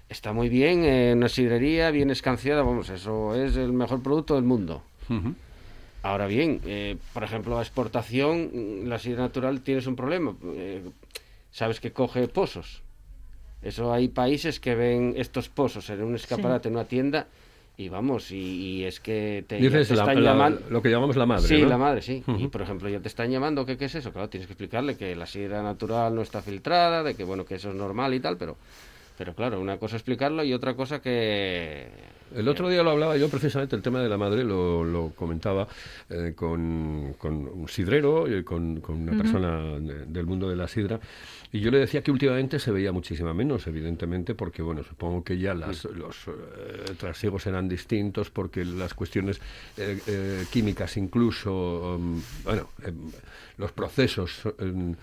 está 0.08 0.32
muy 0.32 0.48
bien 0.48 0.84
en 0.84 1.18
una 1.18 1.28
sidrería, 1.28 1.90
bien 1.90 2.10
escanciada, 2.10 2.62
vamos, 2.62 2.88
eso 2.90 3.34
es 3.34 3.56
el 3.56 3.72
mejor 3.72 4.02
producto 4.02 4.34
del 4.34 4.44
mundo. 4.44 4.82
Ahora 6.02 6.26
bien, 6.26 6.60
eh, 6.64 6.96
por 7.12 7.24
ejemplo, 7.24 7.56
la 7.56 7.62
exportación, 7.62 8.50
la 8.84 8.98
sidra 8.98 9.22
natural 9.22 9.60
tienes 9.62 9.86
un 9.86 9.96
problema. 9.96 10.34
eh, 10.54 10.82
sabes 11.50 11.80
que 11.80 11.92
coge 11.92 12.28
pozos. 12.28 12.82
Eso 13.62 13.92
hay 13.92 14.08
países 14.08 14.60
que 14.60 14.74
ven 14.74 15.14
estos 15.16 15.48
pozos 15.48 15.90
en 15.90 16.02
un 16.02 16.14
escaparate, 16.14 16.68
en 16.68 16.74
una 16.74 16.84
tienda, 16.84 17.26
y 17.76 17.88
vamos, 17.88 18.30
y, 18.30 18.36
y 18.36 18.84
es 18.84 19.00
que 19.00 19.44
te, 19.48 19.56
Dices 19.56 19.88
te 19.88 19.94
la- 19.96 20.02
están 20.02 20.22
la- 20.22 20.30
llamando. 20.32 20.60
lo 20.70 20.80
que 20.82 20.90
llamamos 20.90 21.16
la 21.16 21.26
madre, 21.26 21.46
Sí, 21.48 21.62
¿no? 21.62 21.68
la 21.68 21.78
madre, 21.78 22.02
sí. 22.02 22.22
Y 22.38 22.48
por 22.48 22.62
ejemplo, 22.62 22.88
ya 22.88 23.00
te 23.00 23.08
están 23.08 23.30
llamando, 23.30 23.64
¿qué, 23.66 23.76
¿qué 23.76 23.86
es 23.86 23.94
eso? 23.94 24.12
Claro, 24.12 24.28
tienes 24.28 24.46
que 24.46 24.52
explicarle 24.52 24.96
que 24.96 25.14
la 25.16 25.26
sidra 25.26 25.62
natural 25.62 26.14
no 26.14 26.22
está 26.22 26.40
filtrada, 26.42 27.02
de 27.02 27.14
que 27.14 27.24
bueno, 27.24 27.44
que 27.44 27.56
eso 27.56 27.70
es 27.70 27.74
normal 27.76 28.14
y 28.14 28.20
tal, 28.20 28.36
pero, 28.36 28.56
pero 29.16 29.34
claro, 29.34 29.60
una 29.60 29.76
cosa 29.78 29.96
es 29.96 30.00
explicarlo 30.02 30.44
y 30.44 30.52
otra 30.52 30.74
cosa 30.74 31.00
que... 31.02 31.88
El 32.34 32.46
otro 32.46 32.68
día 32.68 32.82
lo 32.82 32.90
hablaba 32.90 33.16
yo 33.16 33.28
precisamente, 33.30 33.74
el 33.74 33.80
tema 33.82 34.02
de 34.02 34.08
la 34.08 34.18
madre 34.18 34.44
lo, 34.44 34.84
lo 34.84 35.10
comentaba 35.16 35.66
eh, 36.10 36.34
con, 36.36 37.14
con 37.16 37.34
un 37.48 37.68
sidrero, 37.68 38.28
y 38.28 38.44
con, 38.44 38.80
con 38.82 39.00
una 39.08 39.16
persona 39.16 39.62
de- 39.78 40.04
del 40.04 40.26
mundo 40.26 40.48
de 40.50 40.56
la 40.56 40.68
sidra, 40.68 41.00
y 41.52 41.60
yo 41.60 41.70
le 41.70 41.78
decía 41.78 42.02
que 42.02 42.10
últimamente 42.10 42.58
se 42.58 42.70
veía 42.70 42.92
muchísima 42.92 43.32
menos, 43.32 43.66
evidentemente, 43.66 44.34
porque 44.34 44.60
bueno, 44.62 44.82
supongo 44.84 45.24
que 45.24 45.38
ya 45.38 45.54
las, 45.54 45.84
los 45.84 46.28
eh, 46.28 46.94
trasiegos 46.98 47.46
eran 47.46 47.68
distintos, 47.68 48.30
porque 48.30 48.64
las 48.64 48.92
cuestiones 48.94 49.40
eh, 49.76 49.98
eh, 50.06 50.44
químicas 50.50 50.96
incluso, 50.96 51.96
um, 51.96 52.20
bueno, 52.44 52.68
em, 52.84 53.10
los 53.56 53.72
procesos... 53.72 54.42
em, 54.58 54.94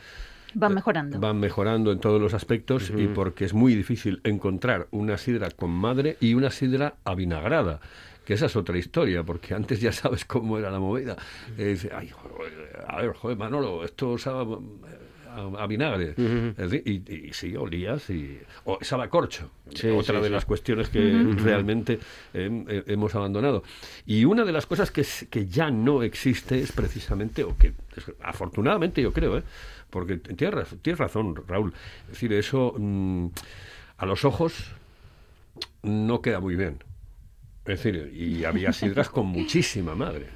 Van 0.53 0.73
mejorando. 0.73 1.19
Van 1.19 1.37
mejorando 1.37 1.91
en 1.91 1.99
todos 1.99 2.21
los 2.21 2.33
aspectos 2.33 2.89
y 2.95 3.07
porque 3.07 3.43
es 3.43 3.53
muy 3.53 3.75
difícil 3.75 4.21
encontrar 4.23 4.87
una 4.91 5.17
sidra 5.17 5.51
con 5.51 5.69
madre 5.69 6.15
y 6.21 6.33
una 6.33 6.49
sidra 6.49 6.95
avinagrada. 7.03 7.81
Que 8.23 8.35
esa 8.35 8.45
es 8.45 8.55
otra 8.55 8.77
historia, 8.77 9.21
porque 9.23 9.53
antes 9.53 9.81
ya 9.81 9.91
sabes 9.91 10.23
cómo 10.23 10.57
era 10.57 10.71
la 10.71 10.79
movida. 10.79 11.17
Eh, 11.57 11.65
dice, 11.65 11.91
ay, 11.93 12.09
joder, 12.09 12.85
a 12.87 13.01
ver, 13.01 13.13
joder, 13.13 13.37
Manolo, 13.37 13.83
esto 13.83 14.17
sabe 14.17 14.55
a, 15.35 15.63
a 15.63 15.67
vinagre. 15.67 16.13
Es 16.57 16.69
decir, 16.71 16.83
y, 16.85 17.27
y 17.29 17.33
sí, 17.33 17.55
olías 17.55 18.09
y... 18.09 18.39
O 18.65 18.77
sabe 18.81 19.03
a 19.03 19.09
corcho. 19.09 19.51
Sí, 19.73 19.87
otra 19.89 20.15
sí, 20.17 20.21
de 20.21 20.27
sí. 20.27 20.33
las 20.33 20.45
cuestiones 20.45 20.89
que 20.89 20.99
realmente 21.37 21.99
eh, 22.33 22.83
hemos 22.87 23.13
abandonado. 23.15 23.63
Y 24.05 24.25
una 24.25 24.45
de 24.45 24.51
las 24.51 24.65
cosas 24.65 24.91
que, 24.91 25.01
es- 25.01 25.27
que 25.29 25.47
ya 25.47 25.69
no 25.71 26.03
existe 26.03 26.59
es 26.59 26.71
precisamente, 26.71 27.43
o 27.43 27.57
que 27.57 27.73
es- 27.95 28.11
afortunadamente 28.21 29.01
yo 29.01 29.11
creo, 29.13 29.37
¿eh? 29.37 29.43
porque 29.89 30.17
tienes, 30.17 30.67
tienes 30.81 30.99
razón, 30.99 31.35
Raúl, 31.47 31.73
es 32.05 32.09
decir, 32.13 32.33
eso 32.33 32.73
mm, 32.77 33.27
a 33.97 34.05
los 34.05 34.25
ojos 34.25 34.71
no 35.83 36.21
queda 36.21 36.39
muy 36.39 36.55
bien. 36.55 36.83
Es 37.65 37.81
decir, 37.83 38.11
y 38.15 38.45
había 38.45 38.71
sidras 38.73 39.09
con 39.09 39.25
muchísima 39.27 39.95
madre. 39.95 40.27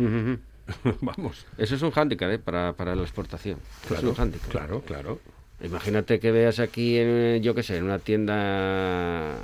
Vamos. 1.02 1.46
Eso 1.58 1.76
es 1.76 1.82
un 1.82 1.92
hándicap 1.92 2.30
¿eh? 2.32 2.40
para, 2.40 2.74
para 2.74 2.96
la 2.96 3.02
exportación. 3.04 3.60
Claro, 3.88 4.04
es 4.04 4.10
un 4.10 4.16
hándicap. 4.16 4.50
claro, 4.50 4.82
claro. 4.82 5.20
Imagínate 5.62 6.20
que 6.20 6.32
veas 6.32 6.60
aquí, 6.60 6.98
en, 6.98 7.42
yo 7.44 7.54
qué 7.54 7.64
sé, 7.64 7.78
en 7.78 7.84
una 7.84 8.00
tienda, 8.00 9.36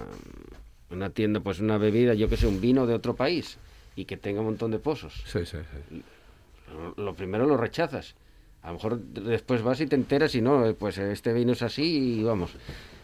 una 0.90 1.10
tienda, 1.10 1.40
pues 1.42 1.60
una 1.60 1.78
bebida, 1.78 2.14
yo 2.14 2.30
qué 2.30 2.38
sé, 2.38 2.48
un 2.48 2.62
vino 2.62 2.88
de 2.88 2.94
otro 2.94 3.16
país 3.16 3.58
y 3.96 4.06
que 4.06 4.16
tenga 4.18 4.40
un 4.40 4.48
montón 4.48 4.72
de 4.72 4.80
pozos. 4.80 5.24
Sí, 5.26 5.46
sí, 5.46 5.58
sí. 5.90 6.02
Lo- 6.74 6.94
Lo 7.04 7.14
primero 7.16 7.46
lo 7.46 7.58
rechazas. 7.58 8.16
A 8.64 8.68
lo 8.70 8.74
mejor 8.76 9.00
después 9.00 9.62
vas 9.62 9.80
y 9.82 9.88
te 9.88 9.96
enteras 9.96 10.34
y 10.36 10.42
no, 10.42 10.74
pues 10.80 10.98
este 10.98 11.34
vino 11.34 11.52
es 11.52 11.62
así 11.62 12.20
y 12.20 12.24
vamos. 12.24 12.52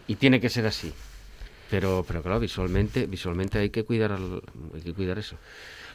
Y 0.07 0.15
tiene 0.15 0.39
que 0.39 0.49
ser 0.49 0.65
así. 0.65 0.91
Pero, 1.69 2.03
pero 2.07 2.21
claro, 2.21 2.39
visualmente, 2.39 3.05
visualmente 3.07 3.59
hay 3.59 3.69
que 3.69 3.83
cuidar, 3.83 4.11
al- 4.13 4.41
hay 4.73 4.81
que 4.81 4.93
cuidar 4.93 5.19
eso. 5.19 5.35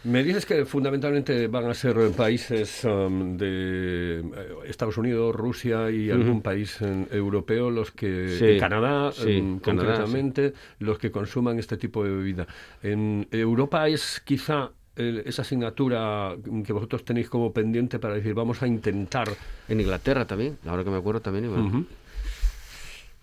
Me 0.07 0.23
dices 0.23 0.47
que 0.47 0.65
fundamentalmente 0.65 1.49
van 1.49 1.69
a 1.69 1.75
ser 1.75 1.97
países 2.17 2.85
um, 2.85 3.37
de 3.37 4.21
eh, 4.21 4.23
Estados 4.67 4.97
Unidos, 4.99 5.35
Rusia 5.35 5.91
y 5.91 6.11
algún 6.11 6.43
país 6.43 6.81
eh, 6.81 7.09
europeo 7.11 7.71
los 7.71 7.91
que 7.91 8.29
Sí, 8.39 8.57
Canadá 8.61 9.11
sí, 9.11 9.39
em, 9.39 9.59
Canadá, 9.59 9.87
concretamente 9.87 10.55
los 10.79 10.99
que 10.99 11.11
consuman 11.11 11.59
este 11.59 11.77
tipo 11.77 12.05
de 12.05 12.11
bebida. 12.11 12.47
En 12.85 13.27
Europa 13.33 13.89
es 13.89 14.23
quizá 14.25 14.71
eh, 14.95 15.25
esa 15.27 15.43
asignatura 15.43 16.37
que 16.65 16.73
vosotros 16.73 17.05
tenéis 17.05 17.29
como 17.29 17.53
pendiente 17.53 17.99
para 17.99 18.15
decir 18.15 18.33
vamos 18.33 18.63
a 18.63 18.69
intentar. 18.69 19.29
En 19.69 19.81
Inglaterra 19.81 20.25
también, 20.25 20.57
ahora 20.67 20.85
que 20.85 20.91
me 20.91 20.99
acuerdo 20.99 21.21
también. 21.21 21.49
bueno. 21.49 21.67
Ujú. 21.67 21.87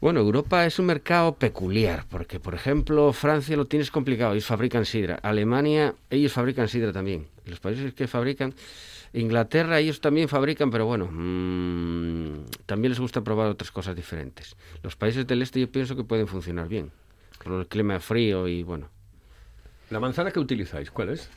Bueno, 0.03 0.19
Europa 0.19 0.65
es 0.65 0.79
un 0.79 0.88
mercado 0.88 1.36
peculiar, 1.36 2.05
porque 2.10 2.38
por 2.38 2.53
ejemplo 2.53 3.13
Francia 3.13 3.55
lo 3.55 3.63
tienes 3.63 3.89
complicado, 3.89 4.33
ellos 4.33 4.45
fabrican 4.45 4.86
sidra. 4.86 5.15
Alemania, 5.24 5.95
ellos 6.10 6.33
fabrican 6.33 6.67
sidra 6.67 6.91
también. 6.91 7.27
Los 7.45 7.62
países 7.62 7.93
que 7.93 8.10
fabrican, 8.10 8.53
Inglaterra, 9.13 9.79
ellos 9.79 10.01
también 10.01 10.27
fabrican, 10.27 10.72
pero 10.72 10.86
bueno, 10.86 11.07
mm, 11.10 12.65
también 12.65 12.91
les 12.91 13.00
gusta 13.00 13.22
probar 13.22 13.48
otras 13.48 13.72
cosas 13.72 13.95
diferentes. 13.95 14.57
Los 14.81 14.98
países 14.98 15.25
del 15.25 15.41
este 15.41 15.62
yo 15.62 15.72
pienso 15.72 15.95
que 15.95 16.03
pueden 16.03 16.27
funcionar 16.27 16.67
bien, 16.67 16.91
por 17.41 17.62
el 17.62 17.67
clima 17.67 17.98
frío 18.01 18.50
y 18.50 18.62
bueno, 18.62 18.89
¿La 19.89 20.01
manzana 20.01 20.31
que 20.31 20.39
utilizáis? 20.41 20.91
¿Cuál 20.91 21.12
es? 21.12 21.29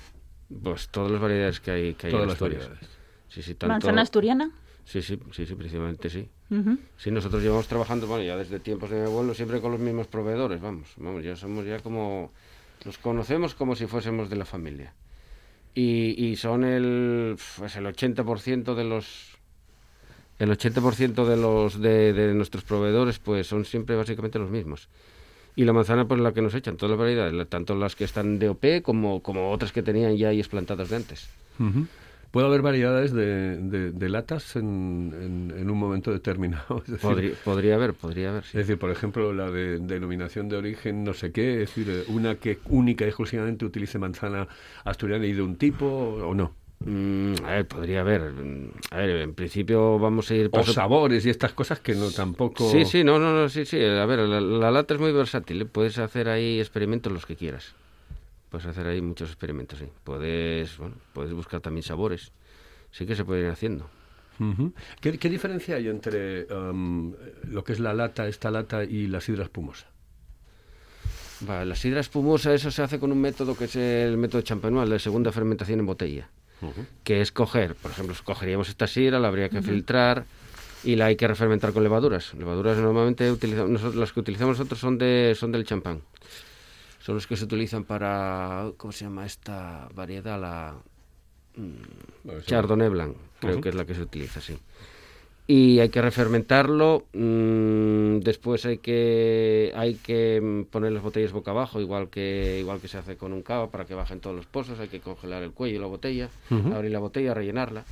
pues 0.61 0.89
todas 0.89 1.13
las 1.13 1.21
variedades 1.21 1.61
que 1.61 1.71
hay, 1.71 1.95
que 1.95 2.09
hay 2.09 2.11
Todas 2.11 2.25
en 2.25 2.29
las 2.31 2.35
Asturias. 2.35 2.63
variedades. 2.65 2.91
Sí, 3.29 3.43
sí, 3.43 3.55
tanto... 3.55 3.75
Manzana 3.75 4.03
asturiana. 4.03 4.51
Sí, 4.87 5.03
sí, 5.03 5.19
sí, 5.33 5.45
sí, 5.47 5.55
principalmente 5.57 6.09
sí. 6.09 6.29
Ujú. 6.49 6.79
Sí, 6.97 7.11
nosotros 7.11 7.43
llevamos 7.43 7.67
trabajando, 7.67 8.07
bueno, 8.07 8.23
ya 8.23 8.37
desde 8.37 8.61
tiempos 8.61 8.89
de 8.89 9.01
mi 9.01 9.07
abuelo, 9.07 9.35
siempre 9.35 9.61
con 9.61 9.73
los 9.73 9.81
mismos 9.81 10.07
proveedores, 10.07 10.61
vamos, 10.61 10.89
vamos, 10.97 11.25
ya 11.25 11.35
somos 11.35 11.67
ya 11.67 11.81
como, 11.81 12.33
nos 12.85 12.97
conocemos 12.99 13.55
como 13.55 13.75
si 13.75 13.87
fuésemos 13.87 14.31
de 14.31 14.37
la 14.37 14.45
familia. 14.45 14.95
Y, 15.75 16.25
y 16.25 16.37
son 16.37 16.65
el, 16.65 17.37
pues 17.59 17.75
el 17.77 17.85
80% 17.87 18.77
de 18.77 18.85
los, 18.85 19.37
el 20.39 20.51
80% 20.51 21.27
de 21.27 21.37
los, 21.37 21.81
de, 21.81 22.13
de 22.13 22.33
nuestros 22.35 22.63
proveedores, 22.63 23.19
pues 23.19 23.49
son 23.49 23.65
siempre 23.65 23.97
básicamente 23.97 24.39
los 24.39 24.51
mismos. 24.51 24.89
Y 25.57 25.65
la 25.65 25.73
manzana, 25.73 26.07
pues 26.07 26.21
la 26.21 26.33
que 26.33 26.43
nos 26.43 26.55
echan, 26.55 26.77
todas 26.77 26.91
las 26.93 26.99
variedades, 27.01 27.49
tanto 27.49 27.75
las 27.75 27.97
que 27.97 28.05
están 28.05 28.39
de 28.39 28.51
OP 28.51 28.83
como, 28.83 29.21
como 29.23 29.51
otras 29.51 29.73
que 29.73 29.83
tenían 29.83 30.17
ya 30.17 30.29
ahí 30.29 30.43
plantadas 30.45 30.91
de 30.91 30.97
antes. 30.97 31.29
Ujú. 31.59 31.87
¿Puede 32.37 32.49
haber 32.49 32.61
variedades 32.61 33.15
de, 33.15 33.57
de- 33.57 33.93
de 33.93 34.09
latas 34.11 34.57
en, 34.57 35.11
en- 35.19 35.55
en 35.59 35.71
un 35.71 35.79
momento 35.79 36.13
determinado? 36.13 36.81
Decir, 36.87 36.99
Podría, 37.01 37.33
podría 37.43 37.75
haber, 37.77 37.95
podría 37.95 38.29
haber, 38.29 38.43
sí. 38.45 38.59
Es 38.59 38.67
decir, 38.67 38.79
por 38.79 38.91
ejemplo, 38.91 39.33
la 39.33 39.51
de 39.51 39.79
denominación 39.79 40.51
de 40.51 40.57
origen 40.59 41.03
no 41.03 41.15
sé 41.15 41.33
qué, 41.33 41.63
es 41.63 41.75
decir, 41.75 42.05
una 42.09 42.35
que 42.35 42.59
única 42.67 43.07
y 43.07 43.09
exclusivamente 43.09 43.65
utilice 43.65 43.99
manzana 43.99 44.49
asturiana 44.85 45.25
y 45.25 45.33
de 45.33 45.41
un 45.41 45.57
tipo 45.57 45.87
o 45.87 46.35
no. 46.35 46.53
Mm, 46.85 47.37
a 47.43 47.51
ver, 47.53 47.69
podría 47.69 48.01
haber. 48.03 48.21
mm, 48.33 48.71
A 48.91 48.97
ver, 48.99 49.09
en 49.23 49.33
principio 49.33 49.99
vamos 49.99 50.31
a 50.31 50.35
ir 50.35 50.49
O 50.49 50.51
paso- 50.51 50.75
sabores 50.75 51.25
y 51.25 51.31
estas 51.31 51.55
cosas 51.55 51.81
que 51.81 51.95
no 51.95 52.11
tampoco... 52.11 52.71
Sí, 52.71 52.85
sí, 52.85 53.03
no, 53.03 53.19
no, 53.19 53.33
no, 53.35 53.49
sí, 53.49 53.65
sí. 53.65 53.83
A 53.83 54.05
ver, 54.05 54.19
la, 54.19 54.43
la 54.43 54.71
lata 54.71 54.93
es 54.93 55.01
muy 55.01 55.11
versátil. 55.13 55.63
¿eh? 55.63 55.65
Puedes 55.65 55.97
hacer 55.97 56.29
ahí 56.29 56.61
experimentos 56.61 57.11
los 57.11 57.25
que 57.25 57.35
quieras. 57.35 57.75
Puedes 58.51 58.67
hacer 58.67 58.87
ahí 58.87 59.01
muchos 59.01 59.31
experimentos, 59.31 59.79
sí. 59.79 59.87
Puedes, 60.05 60.79
bueno, 60.79 60.97
puedes 61.13 61.33
buscar 61.33 61.61
también 61.61 61.83
sabores. 61.83 62.33
Sí 62.91 63.07
que 63.07 63.17
se 63.17 63.25
pueden 63.25 63.47
ir 63.47 63.51
haciendo. 63.51 63.89
¿Qué, 65.01 65.19
qué 65.19 65.31
diferencia 65.31 65.77
hay 65.77 65.89
entre 65.89 66.47
am, 66.51 67.15
lo 67.45 67.65
que 67.65 67.73
es 67.73 67.81
la 67.81 67.95
lata, 67.95 68.29
esta 68.29 68.51
lata 68.51 68.85
y 68.85 69.07
la 69.07 69.21
sidra 69.21 69.45
espumosa? 69.45 69.87
La 71.47 71.75
sidra 71.75 72.01
espumosa, 72.01 72.55
eso 72.55 72.71
se 72.71 72.83
hace 72.83 72.99
con 72.99 73.13
un 73.13 73.21
método 73.21 73.57
que 73.57 73.65
es 73.65 73.77
el 73.77 74.17
método 74.17 74.43
champanual, 74.43 74.89
de 74.89 74.99
segunda 74.99 75.33
fermentación 75.33 75.81
en 75.81 75.87
botella. 75.87 76.29
Que 77.05 77.21
es 77.21 77.33
coger, 77.33 77.75
por 77.75 77.91
ejemplo, 77.91 78.15
cogeríamos 78.25 78.69
esta 78.69 78.87
sidra, 78.87 79.19
la 79.19 79.29
habría 79.29 79.51
que 79.51 79.61
filtrar 79.61 80.25
y 80.85 80.97
la 80.97 81.07
hay 81.07 81.17
que 81.17 81.29
refermentar 81.29 81.73
con 81.73 81.83
levaduras. 81.83 82.33
Levaduras 82.35 82.79
normalmente 82.79 83.31
utilizamos, 83.31 83.71
nosotros, 83.71 83.97
las 83.97 84.13
que 84.13 84.21
utilizamos 84.21 84.59
nosotros 84.59 84.81
son 84.81 84.97
de 84.97 85.35
son 85.39 85.53
del 85.53 85.65
champán. 85.65 86.01
Son 87.07 87.15
los 87.15 87.29
que 87.29 87.37
se 87.37 87.45
utilizan 87.45 87.85
para 87.85 88.73
¿cómo 88.77 88.91
se 88.91 89.05
llama 89.05 89.25
esta 89.25 89.89
variedad? 89.95 90.41
La 90.41 90.75
Bueno, 92.25 92.41
eso- 92.41 92.49
Chardonnay 92.49 92.89
Blanc, 92.89 93.17
creo 93.39 93.61
que 93.61 93.69
es 93.69 93.77
la 93.77 93.85
que 93.85 93.95
se 93.95 94.03
utiliza, 94.03 94.41
sí. 94.41 94.59
Y 95.47 95.79
hay 95.79 95.89
que 95.91 96.03
refermentarlo, 96.03 97.05
mm, 97.13 98.19
después 98.19 98.67
hay 98.67 98.79
que 98.79 99.73
hay 99.77 99.95
que 99.95 100.41
mm, 100.43 100.65
poner 100.65 100.91
las 100.91 101.05
botellas 101.05 101.31
boca 101.31 101.53
abajo, 101.53 101.81
igual 101.81 102.11
que 102.11 102.59
igual 102.59 102.81
que 102.81 102.89
se 102.89 102.99
hace 102.99 103.17
con 103.17 103.33
un 103.33 103.43
cava 103.43 103.71
para 103.71 103.85
que 103.85 103.95
bajen 103.95 104.19
todos 104.19 104.35
los 104.35 104.47
pozos, 104.47 104.81
hay 104.81 104.89
que 104.89 104.99
congelar 104.99 105.45
el 105.45 105.53
cuello 105.53 105.77
y 105.77 105.81
la 105.81 105.87
botella, 105.87 106.29
abrir 106.75 106.91
la 106.91 106.99
botella, 106.99 107.35
rellenarla. 107.35 107.85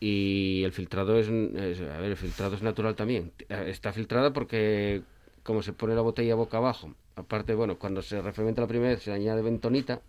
Y 0.00 0.62
el 0.64 0.72
filtrado 0.72 1.18
es, 1.18 1.28
es- 1.28 1.80
a 1.82 1.98
ver, 2.00 2.12
el 2.12 2.16
filtrado 2.16 2.56
es 2.56 2.62
natural 2.62 2.94
también. 2.96 3.32
Está 3.48 3.92
filtrada 3.92 4.32
porque 4.32 5.02
como 5.42 5.62
se 5.62 5.72
pone 5.72 5.94
la 5.94 6.02
botella 6.02 6.34
boca 6.34 6.58
abajo, 6.58 6.94
aparte, 7.16 7.54
bueno, 7.54 7.78
cuando 7.78 8.02
se 8.02 8.20
refermenta 8.22 8.60
la 8.62 8.68
primera 8.68 8.90
vez 8.90 9.02
se 9.02 9.12
añade 9.12 9.42
bentonita, 9.42 10.00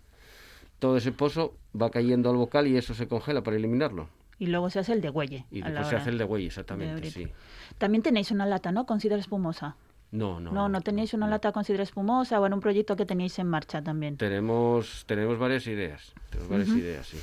todo 0.78 0.96
ese 0.96 1.12
pozo 1.12 1.54
va 1.80 1.90
cayendo 1.90 2.30
al 2.30 2.36
bocal 2.36 2.66
y 2.66 2.76
eso 2.76 2.94
se 2.94 3.08
congela 3.08 3.42
para 3.42 3.56
eliminarlo. 3.56 4.08
Y 4.38 4.46
luego 4.46 4.68
se 4.68 4.80
hace 4.80 4.92
el 4.92 5.00
de 5.00 5.10
huelle. 5.10 5.46
Y 5.50 5.62
después 5.62 5.88
se 5.88 5.96
hace 5.96 6.10
el 6.10 6.18
de 6.18 6.24
güey, 6.24 6.42
de 6.42 6.48
exactamente, 6.48 7.10
sí. 7.10 7.28
También 7.78 8.02
tenéis 8.02 8.30
una 8.30 8.46
lata, 8.46 8.72
¿no? 8.72 8.84
Con 8.84 9.00
sidra 9.00 9.16
espumosa. 9.16 9.76
No, 10.10 10.38
no. 10.40 10.52
No, 10.52 10.68
no, 10.68 10.80
tenéis 10.80 11.14
una 11.14 11.28
lata 11.28 11.52
con 11.52 11.64
sidra 11.64 11.82
espumosa 11.82 12.40
o 12.40 12.46
en 12.46 12.52
un 12.52 12.60
proyecto 12.60 12.94
que 12.96 13.06
tenéis 13.06 13.38
en 13.38 13.48
marcha 13.48 13.82
también. 13.82 14.16
Tenemos, 14.16 15.04
tenemos 15.06 15.38
varias 15.38 15.66
ideas. 15.66 16.12
Tenemos 16.30 16.50
varias 16.50 16.68
ideas, 16.68 17.06
sí. 17.06 17.18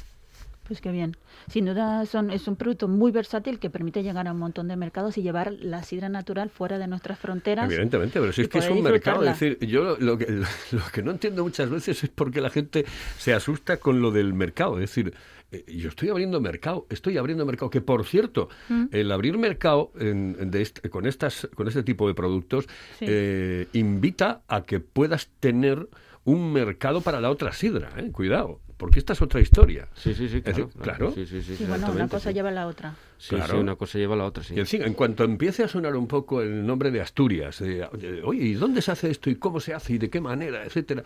Pues 0.71 0.79
qué 0.79 0.89
bien. 0.89 1.17
Sin 1.49 1.65
duda 1.65 2.05
son, 2.05 2.31
es 2.31 2.47
un 2.47 2.55
producto 2.55 2.87
muy 2.87 3.11
versátil 3.11 3.59
que 3.59 3.69
permite 3.69 4.03
llegar 4.03 4.29
a 4.29 4.31
un 4.31 4.39
montón 4.39 4.69
de 4.69 4.77
mercados 4.77 5.17
y 5.17 5.21
llevar 5.21 5.51
la 5.51 5.83
sidra 5.83 6.07
natural 6.07 6.49
fuera 6.49 6.79
de 6.79 6.87
nuestras 6.87 7.19
fronteras. 7.19 7.65
Evidentemente, 7.69 8.21
pero 8.21 8.31
si 8.31 8.43
es 8.43 8.47
que 8.47 8.59
es 8.59 8.69
un 8.69 8.81
mercado. 8.81 9.21
Es 9.25 9.37
decir, 9.37 9.59
yo 9.67 9.97
lo, 9.99 10.17
que, 10.17 10.27
lo 10.71 10.81
que 10.93 11.03
no 11.03 11.11
entiendo 11.11 11.43
muchas 11.43 11.69
veces 11.69 12.01
es 12.05 12.09
por 12.09 12.31
qué 12.31 12.39
la 12.39 12.49
gente 12.49 12.85
se 13.17 13.33
asusta 13.33 13.81
con 13.81 14.01
lo 14.01 14.11
del 14.11 14.33
mercado. 14.33 14.75
Es 14.75 14.89
decir, 14.95 15.13
eh, 15.51 15.65
yo 15.67 15.89
estoy 15.89 16.07
abriendo 16.07 16.39
mercado, 16.39 16.87
estoy 16.89 17.17
abriendo 17.17 17.45
mercado. 17.45 17.69
Que 17.69 17.81
por 17.81 18.05
cierto, 18.05 18.47
Mm. 18.69 18.85
el 18.93 19.11
abrir 19.11 19.37
mercado 19.37 19.91
en- 19.99 20.37
en 20.39 20.51
de 20.51 20.61
este- 20.61 20.89
con, 20.89 21.05
estas, 21.05 21.49
con 21.53 21.67
este 21.67 21.83
tipo 21.83 22.07
de 22.07 22.13
productos 22.13 22.63
Sí. 22.97 23.03
eh, 23.09 23.67
invita 23.73 24.43
a 24.47 24.61
que 24.63 24.79
puedas 24.79 25.27
tener 25.41 25.89
un 26.23 26.53
mercado 26.53 27.01
para 27.01 27.19
la 27.19 27.29
otra 27.29 27.51
sidra. 27.51 27.89
¿eh? 27.97 28.11
Cuidado, 28.11 28.59
porque 28.77 28.99
esta 28.99 29.13
es 29.13 29.21
otra 29.21 29.41
historia. 29.41 29.87
Sí, 29.95 30.13
sí, 30.13 30.29
sí, 30.29 30.41
claro. 30.41 30.65
decir, 30.65 30.81
claro. 30.81 31.11
Sí, 31.13 31.25
sí, 31.25 31.41
sí, 31.41 31.55
Sí, 31.55 31.65
bueno, 31.65 31.91
una 31.91 32.07
cosa 32.07 32.29
sí. 32.29 32.33
lleva 32.35 32.49
a 32.49 32.51
la 32.51 32.67
otra. 32.67 32.95
Sí, 33.17 33.35
Claro. 33.35 33.53
sí, 33.53 33.59
una 33.59 33.75
cosa 33.75 33.97
lleva 33.97 34.13
a 34.15 34.17
la 34.17 34.25
otra, 34.25 34.43
sí. 34.43 34.53
Y 34.55 34.59
encima, 34.59 34.85
en 34.85 34.93
cuanto 34.93 35.23
empiece 35.23 35.63
a 35.63 35.67
sonar 35.67 35.95
un 35.95 36.07
poco 36.07 36.41
el 36.41 36.65
nombre 36.65 36.91
de 36.91 37.01
Asturias, 37.01 37.59
de, 37.59 37.87
de, 37.93 38.21
oye, 38.23 38.43
¿y 38.43 38.53
dónde 38.53 38.81
se 38.81 38.91
hace 38.91 39.09
esto? 39.09 39.29
¿Y 39.29 39.35
cómo 39.35 39.59
se 39.59 39.73
hace? 39.73 39.93
¿Y 39.93 39.97
de 39.97 40.09
qué 40.09 40.21
manera? 40.21 40.63
Etcétera. 40.63 41.03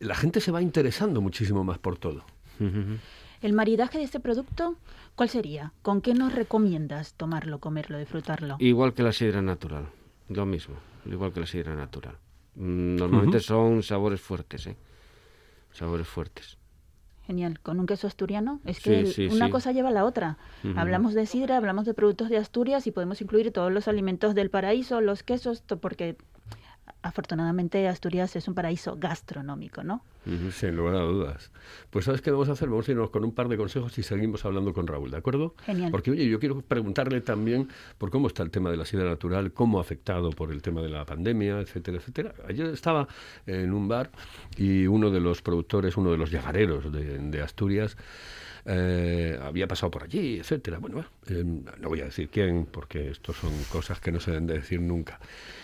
La 0.00 0.14
gente 0.14 0.40
se 0.40 0.50
va 0.52 0.62
interesando 0.62 1.20
muchísimo 1.20 1.62
más 1.64 1.78
por 1.78 1.98
todo. 1.98 2.24
El 3.42 3.52
maridaje 3.52 3.98
de 3.98 4.04
este 4.04 4.20
producto, 4.20 4.76
¿cuál 5.14 5.28
sería? 5.28 5.72
¿Con 5.82 6.00
qué 6.00 6.14
nos 6.14 6.34
recomiendas 6.34 7.12
tomarlo, 7.14 7.58
comerlo, 7.60 7.98
disfrutarlo? 7.98 8.56
Igual 8.58 8.94
que 8.94 9.02
la 9.02 9.12
sidra 9.12 9.42
natural, 9.42 9.86
lo 10.30 10.46
mismo, 10.46 10.76
igual 11.04 11.32
que 11.32 11.40
la 11.40 11.46
sidra 11.46 11.74
natural. 11.74 12.16
Mm, 12.56 12.96
Normalmente 12.96 13.40
son 13.40 13.82
sabores 13.82 14.20
fuertes, 14.20 14.66
¿eh? 14.66 14.76
Sabores 15.72 16.08
fuertes. 16.08 16.56
Genial. 17.26 17.58
¿Con 17.60 17.80
un 17.80 17.86
queso 17.86 18.06
asturiano? 18.06 18.60
Es 18.64 18.80
que 18.80 19.06
sí, 19.06 19.26
una 19.26 19.46
sí. 19.46 19.50
cosa 19.50 19.72
lleva 19.72 19.88
a 19.88 19.92
la 19.92 20.04
otra. 20.04 20.38
Hablamos 20.76 21.12
de 21.12 21.26
sidra, 21.26 21.56
hablamos 21.56 21.84
de 21.84 21.92
productos 21.92 22.28
de 22.28 22.36
Asturias 22.36 22.86
y 22.86 22.92
podemos 22.92 23.20
incluir 23.20 23.50
todos 23.50 23.72
los 23.72 23.88
alimentos 23.88 24.34
del 24.34 24.48
paraíso, 24.48 25.00
los 25.00 25.22
quesos, 25.24 25.62
porque 25.80 26.16
afortunadamente 27.02 27.86
Asturias 27.88 28.36
es 28.36 28.48
un 28.48 28.54
paraíso 28.54 28.96
gastronómico, 28.98 29.82
¿no? 29.82 30.02
Sin 30.50 30.74
lugar 30.74 30.96
a 30.96 31.00
dudas. 31.02 31.52
Pues 31.90 32.04
¿sabes 32.04 32.20
qué 32.20 32.32
vamos 32.32 32.48
a 32.48 32.52
hacer? 32.52 32.68
Vamos 32.68 32.88
a 32.88 32.90
irnos 32.90 33.10
con 33.10 33.24
un 33.24 33.32
par 33.32 33.48
de 33.48 33.56
consejos 33.56 33.96
y 33.96 34.02
seguimos 34.02 34.44
hablando 34.44 34.74
con 34.74 34.86
Raúl, 34.88 35.10
¿de 35.10 35.18
acuerdo? 35.18 35.54
Genial. 35.64 35.92
Porque, 35.92 36.10
oye, 36.10 36.28
yo 36.28 36.40
quiero 36.40 36.60
preguntarle 36.62 37.20
también 37.20 37.68
por 37.96 38.10
cómo 38.10 38.26
está 38.26 38.42
el 38.42 38.50
tema 38.50 38.70
de 38.70 38.76
la 38.76 38.84
sidra 38.84 39.04
natural, 39.04 39.52
cómo 39.52 39.78
ha 39.78 39.82
afectado 39.82 40.30
por 40.30 40.50
el 40.50 40.62
tema 40.62 40.82
de 40.82 40.88
la 40.88 41.04
pandemia, 41.04 41.60
etcétera, 41.60 41.98
etcétera. 41.98 42.34
Ayer 42.48 42.66
estaba 42.66 43.06
en 43.46 43.72
un 43.72 43.86
bar 43.86 44.10
y 44.56 44.88
uno 44.88 45.10
de 45.10 45.20
los 45.20 45.42
productores, 45.42 45.96
uno 45.96 46.10
de 46.10 46.18
los 46.18 46.32
llagareros 46.32 46.90
de, 46.90 47.18
de 47.18 47.42
Asturias, 47.42 47.96
eh, 48.66 49.38
había 49.40 49.66
pasado 49.68 49.90
por 49.90 50.02
allí, 50.04 50.38
etcétera. 50.38 50.78
Bueno, 50.78 51.04
eh, 51.28 51.44
no 51.44 51.88
voy 51.88 52.00
a 52.00 52.06
decir 52.06 52.28
quién, 52.28 52.66
porque 52.66 53.10
esto 53.10 53.32
son 53.32 53.52
cosas 53.70 54.00
que 54.00 54.10
no 54.10 54.20
se 54.20 54.32
deben 54.32 54.46
de 54.46 54.54
decir 54.54 54.80
nunca. 54.80 55.20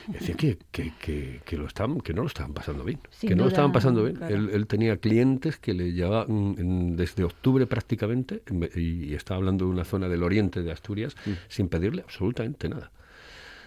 Decía 0.07 0.35
que, 0.37 0.59
que, 0.71 0.93
que, 1.01 1.41
que 1.45 1.57
lo 1.57 1.67
estaban, 1.67 2.01
que 2.01 2.13
no 2.15 2.23
lo 2.23 2.29
estaban 2.29 2.53
pasando 2.53 2.85
bien, 2.85 3.01
Sin 3.11 3.29
que 3.31 3.37
no 3.37 3.45
lo 3.45 3.49
estaban 3.49 3.73
pasando 3.73 4.05
bien. 4.05 4.17
claro. 4.17 4.35
Él, 4.35 4.51
él 4.53 4.67
tenía 4.67 4.97
clientes 4.97 5.59
que 5.59 5.75
le 5.75 5.93
llevaban 5.93 6.97
desde 6.97 7.25
octubre 7.25 7.67
prácticamente, 7.67 8.43
y 8.77 9.15
estaba 9.15 9.39
hablando 9.39 9.65
de 9.65 9.71
una 9.73 9.85
zona 9.85 10.09
del 10.09 10.23
oriente 10.23 10.63
de 10.63 10.73
Asturias, 10.73 11.17
sin 11.49 11.69
pedirle 11.69 12.03
absolutamente 12.03 12.69
nada. 12.69 12.91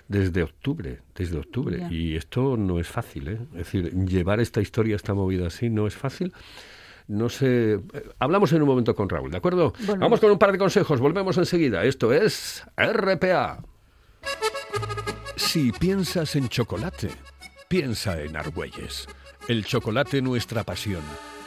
Desde 0.08 0.43
octubre, 0.43 1.00
desde 1.15 1.39
octubre. 1.39 1.80
Ya. 1.80 1.91
Y 1.91 2.15
esto 2.15 2.58
no 2.58 2.80
es 2.80 2.88
fácil, 2.88 3.28
¿eh? 3.28 3.39
Es 3.54 3.58
decir, 3.58 3.91
llevar 4.06 4.39
esta 4.39 4.62
historia, 4.62 4.95
esta 4.95 5.15
movida 5.15 5.48
así, 5.48 5.69
no 5.71 5.88
es 5.88 5.95
fácil. 5.95 6.32
No 7.07 7.29
sé. 7.29 7.73
eh, 7.73 7.81
Hablamos 8.19 8.51
en 8.53 8.61
un 8.61 8.67
momento 8.67 8.95
con 8.95 9.07
Raúl, 9.09 9.31
¿de 9.31 9.37
acuerdo? 9.37 9.71
Volvemos. 9.79 9.99
Vamos 9.99 10.19
con 10.19 10.31
un 10.31 10.39
par 10.39 10.51
de 10.51 10.57
consejos, 10.57 10.99
volvemos 10.99 11.37
enseguida. 11.37 11.83
Esto 11.83 12.11
es 12.13 12.63
RPA. 12.77 13.63
Si 15.35 15.71
piensas 15.71 16.35
en 16.35 16.49
chocolate, 16.49 17.09
piensa 17.67 18.19
en 18.21 18.35
Argüelles. 18.35 19.07
El 19.47 19.65
chocolate 19.65 20.21
nuestra 20.21 20.63
pasión. 20.63 21.01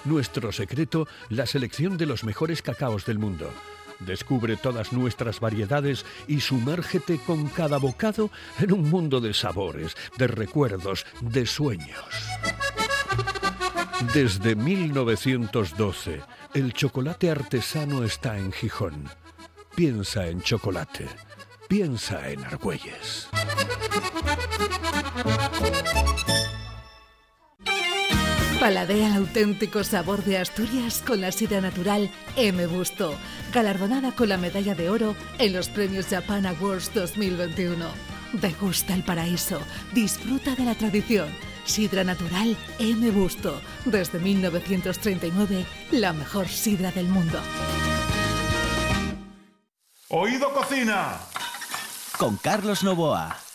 Nuestro 0.04 0.52
secreto, 0.52 1.08
la 1.28 1.46
selección 1.46 1.98
de 1.98 2.06
los 2.06 2.22
mejores 2.22 2.62
cacaos 2.62 3.04
del 3.04 3.18
mundo. 3.18 3.50
Descubre 3.98 4.56
todas 4.56 4.92
nuestras 4.92 5.40
variedades 5.40 6.06
y 6.28 6.40
sumérgete 6.40 7.18
con 7.26 7.48
cada 7.48 7.78
bocado 7.78 8.30
en 8.60 8.72
un 8.72 8.88
mundo 8.88 9.20
de 9.20 9.34
sabores, 9.34 9.96
de 10.16 10.28
recuerdos, 10.28 11.04
de 11.20 11.44
sueños. 11.46 11.98
Desde 14.14 14.54
1912, 14.54 16.20
el 16.54 16.72
chocolate 16.72 17.30
artesano 17.30 18.04
está 18.04 18.38
en 18.38 18.52
Gijón. 18.52 19.08
Piensa 19.74 20.28
en 20.28 20.40
chocolate. 20.40 21.08
piensa 21.68 22.30
en 22.30 22.42
Argüelles. 22.44 23.28
Paladea 28.58 29.08
el 29.08 29.16
auténtico 29.18 29.84
sabor 29.84 30.24
de 30.24 30.38
Asturias 30.38 31.02
con 31.06 31.20
la 31.20 31.30
sidra 31.30 31.60
natural 31.60 32.10
M. 32.36 32.66
Busto, 32.66 33.14
galardonada 33.52 34.12
con 34.12 34.30
la 34.30 34.36
medalla 34.36 34.74
de 34.74 34.88
oro 34.90 35.14
en 35.38 35.52
los 35.52 35.68
premios 35.68 36.06
Japan 36.06 36.46
Awards 36.46 36.92
2021. 36.94 37.86
Degusta 38.32 38.94
el 38.94 39.04
paraíso, 39.04 39.60
disfruta 39.92 40.54
de 40.54 40.64
la 40.64 40.74
tradición. 40.74 41.28
Sidra 41.68 42.02
natural 42.02 42.56
M. 42.78 43.10
Busto, 43.10 43.60
desde 43.84 44.18
1939, 44.18 45.66
la 45.92 46.12
mejor 46.14 46.48
sidra 46.48 46.90
del 46.90 47.06
mundo. 47.06 47.38
Oído 50.08 50.52
Cocina. 50.54 51.20
Con 52.18 52.36
Carlos 52.38 52.82
Novoa. 52.82 53.47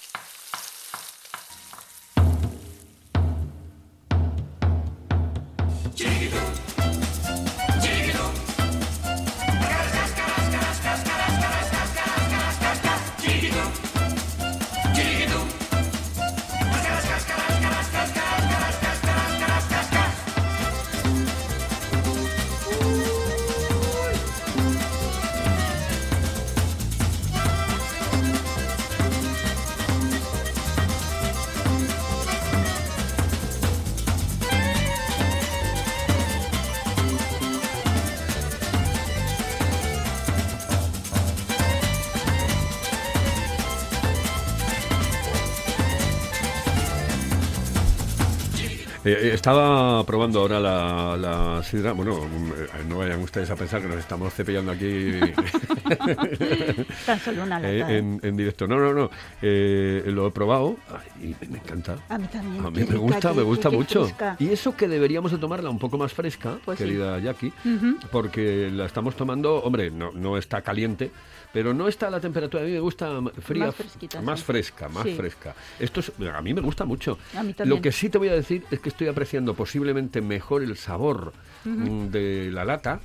Eh, 49.14 49.34
estaba 49.34 50.04
probando 50.06 50.40
ahora 50.42 50.60
la, 50.60 51.18
la 51.18 51.64
sidra. 51.64 51.94
Bueno, 51.94 52.20
mm, 52.22 52.90
no 52.90 52.98
vayan 53.00 53.22
ustedes 53.22 53.50
a 53.50 53.56
pensar 53.56 53.82
que 53.82 53.88
nos 53.88 53.98
estamos 53.98 54.34
cepillando 54.34 54.72
aquí 54.72 55.20
Tan 57.06 57.20
solo 57.20 57.44
una 57.44 57.60
lata. 57.60 57.72
eh, 57.72 57.80
¿eh? 57.80 57.98
en, 57.98 58.20
en 58.24 58.38
directo. 58.38 58.68
No, 58.68 58.78
no, 58.78 58.94
no. 58.94 59.10
Eh, 59.42 60.04
lo 60.08 60.28
he 60.28 60.32
probado 60.32 60.76
y 61.22 61.36
me 61.50 61.58
encanta. 61.60 61.98
A 62.10 62.18
mí 62.18 62.28
también. 62.28 62.66
A 62.66 62.70
mí 62.70 62.84
me 62.88 62.98
gusta, 62.98 63.34
me 63.34 63.44
gusta 63.44 63.70
mucho. 63.70 64.06
fresca. 64.06 64.36
Y 64.40 64.50
eso 64.50 64.76
que 64.76 64.88
deberíamos 64.88 65.32
de 65.32 65.38
tomarla 65.38 65.70
un 65.70 65.80
poco 65.80 65.98
más 65.98 66.14
fresca, 66.14 66.58
Pues 66.64 66.78
sí. 66.78 66.86
querida 66.86 67.20
Jackie, 67.20 67.54
Ujú. 67.66 67.98
porque 68.12 68.70
la 68.72 68.86
estamos 68.86 69.16
tomando, 69.16 69.56
hombre, 69.64 69.92
no, 69.92 70.12
no 70.14 70.38
está 70.38 70.62
caliente, 70.62 71.12
pero 71.54 71.74
no 71.74 71.88
está 71.88 72.08
a 72.08 72.10
la 72.10 72.20
temperatura. 72.20 72.64
A 72.64 72.66
mí 72.66 72.72
me 72.74 72.80
gusta 72.80 73.22
fría, 73.42 73.68
Más 73.68 73.76
fresquita, 73.76 74.22
más 74.22 74.40
sí. 74.40 74.46
fresca, 74.46 74.90
más 74.90 75.04
Sí. 75.04 75.14
fresca. 75.16 75.56
Esto 75.80 76.00
es- 76.02 76.12
a 76.34 76.42
mí 76.42 76.54
me 76.54 76.62
gusta 76.62 76.84
mucho. 76.84 77.20
A 77.38 77.44
mí 77.44 77.54
también. 77.54 77.78
Lo 77.78 77.82
que 77.82 77.92
sí 77.92 78.10
te 78.10 78.18
voy 78.18 78.30
a 78.30 78.34
decir 78.34 78.66
es 78.72 78.80
que 78.80 78.90
estoy 78.90 79.08
apreciando 79.08 79.54
posiblemente 79.54 80.22
mejor 80.22 80.64
el 80.64 80.76
sabor 80.76 81.32
mm, 81.64 82.08
de 82.08 82.50
la 82.52 82.66
lata 82.66 83.00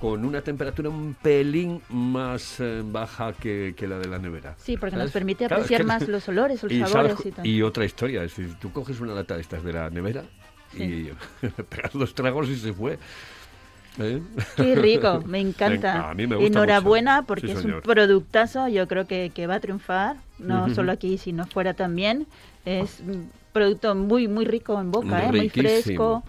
con 0.00 0.24
una 0.24 0.40
temperatura 0.40 0.88
un 0.88 1.14
pelín 1.20 1.82
más 1.90 2.58
eh, 2.58 2.80
baja 2.82 3.34
que, 3.34 3.74
que 3.76 3.86
la 3.86 3.98
de 3.98 4.08
la 4.08 4.18
nevera. 4.18 4.56
Sí, 4.58 4.78
porque 4.78 4.92
¿Sabes? 4.92 5.04
nos 5.04 5.12
permite 5.12 5.46
Claro, 5.46 5.56
es 5.56 5.66
apreciar 5.66 5.80
que- 5.82 5.86
más 5.86 6.08
los 6.08 6.26
olores, 6.28 6.62
los 6.62 6.72
y, 6.72 6.80
sabores 6.80 7.12
sabes- 7.12 7.26
y 7.26 7.30
tal. 7.32 7.46
y 7.46 7.60
otra 7.62 7.84
historia, 7.84 8.24
es 8.24 8.34
decir, 8.34 8.56
tú 8.58 8.72
coges 8.72 8.98
una 9.00 9.12
lata 9.14 9.34
de 9.34 9.42
estas 9.42 9.62
de 9.62 9.74
la 9.74 9.90
nevera 9.90 10.24
y 10.72 11.10
pegas 11.68 11.92
dos 11.92 12.14
tragos 12.14 12.48
y 12.48 12.56
se 12.56 12.72
fue. 12.72 12.98
¿Eh? 13.98 14.22
Qué 14.56 14.74
rico, 14.76 15.22
me 15.26 15.40
encanta. 15.40 16.10
A 16.10 16.14
mí 16.14 16.26
me 16.26 16.36
gusta 16.36 16.46
Enhorabuena 16.48 17.16
mucho. 17.16 17.26
porque 17.26 17.46
Sí, 17.48 17.52
es 17.52 17.64
un 17.64 17.80
productazo, 17.82 18.68
yo 18.68 18.86
creo 18.88 19.06
que, 19.06 19.30
que 19.34 19.46
va 19.46 19.56
a 19.56 19.60
triunfar, 19.60 20.16
no 20.38 20.72
solo 20.74 20.92
aquí, 20.92 21.18
sino 21.18 21.46
fuera 21.46 21.74
también. 21.74 22.26
Es 22.64 23.00
un 23.00 23.30
producto 23.52 23.94
muy, 23.94 24.28
muy 24.28 24.44
rico 24.44 24.80
en 24.80 24.90
boca, 24.92 25.24
¿eh? 25.24 25.28
muy 25.32 25.48
fresco. 25.48 26.22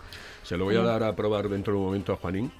Se 0.43 0.57
lo 0.57 0.65
voy 0.65 0.75
a 0.75 0.81
dar 0.81 1.03
a 1.03 1.15
probar 1.15 1.49
dentro 1.49 1.73
de 1.73 1.79
un 1.79 1.85
momento 1.85 2.13
a 2.13 2.17
Juanín, 2.17 2.51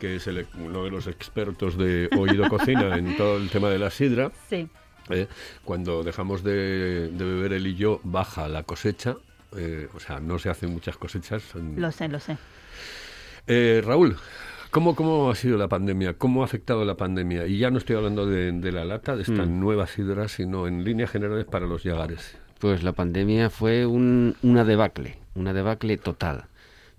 que 0.00 0.16
es 0.16 0.26
el- 0.26 0.46
uno 0.58 0.84
de 0.84 0.90
los 0.90 1.06
expertos 1.06 1.78
de 1.78 2.08
oído 2.18 2.48
cocina 2.48 2.96
en 2.96 3.16
todo 3.16 3.36
el 3.36 3.48
tema 3.50 3.68
de 3.70 3.78
la 3.78 3.90
sidra. 3.90 4.32
Sí, 4.50 4.68
¿eh? 5.10 5.28
Cuando 5.64 6.02
dejamos 6.02 6.42
de, 6.42 7.08
de 7.08 7.24
beber 7.24 7.52
él 7.52 7.66
y 7.68 7.76
yo, 7.76 8.00
baja 8.02 8.48
la 8.48 8.64
cosecha. 8.64 9.16
eh, 9.56 9.88
o 9.94 10.00
sea, 10.00 10.20
no 10.20 10.38
se 10.38 10.50
hacen 10.50 10.70
muchas 10.72 10.96
cosechas. 10.98 11.42
lo 11.54 11.90
sé, 11.92 12.08
lo 12.08 12.18
sé. 12.20 12.36
Eh, 13.46 13.80
Raúl, 13.84 14.16
¿cómo, 14.70 14.94
¿cómo 14.94 15.30
ha 15.30 15.34
sido 15.34 15.56
la 15.58 15.68
pandemia? 15.68 16.14
¿Cómo 16.14 16.42
ha 16.42 16.44
afectado 16.44 16.84
la 16.84 16.96
pandemia? 16.96 17.46
Y 17.46 17.58
ya 17.58 17.70
no 17.70 17.78
estoy 17.78 17.96
hablando 17.96 18.26
de, 18.26 18.52
de 18.52 18.72
la 18.72 18.84
lata, 18.84 19.16
de 19.16 19.22
esta 19.22 19.44
Mm. 19.44 19.60
nueva 19.60 19.86
sidra, 19.86 20.28
sino 20.28 20.66
en 20.66 20.84
líneas 20.84 21.10
generales 21.10 21.44
para 21.46 21.66
los 21.66 21.82
yagares. 21.82 22.36
Pues 22.58 22.82
la 22.82 22.92
pandemia 22.92 23.50
fue 23.50 23.86
un, 23.86 24.36
una 24.42 24.64
debacle, 24.64 25.18
una 25.34 25.52
debacle 25.52 25.96
total. 25.96 26.44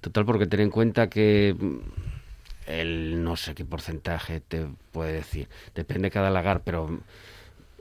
Total 0.02 0.26
porque 0.26 0.48
ten 0.48 0.62
en 0.62 0.70
cuenta 0.70 1.10
que 1.10 1.56
mm, 1.60 1.78
el 2.68 3.24
no 3.24 3.36
sé 3.36 3.56
qué 3.56 3.66
porcentaje 3.66 4.40
te 4.42 4.68
puede 4.92 5.14
decir, 5.14 5.48
depende 5.76 6.08
de 6.08 6.12
cada 6.12 6.30
lagar, 6.30 6.62
pero 6.64 7.00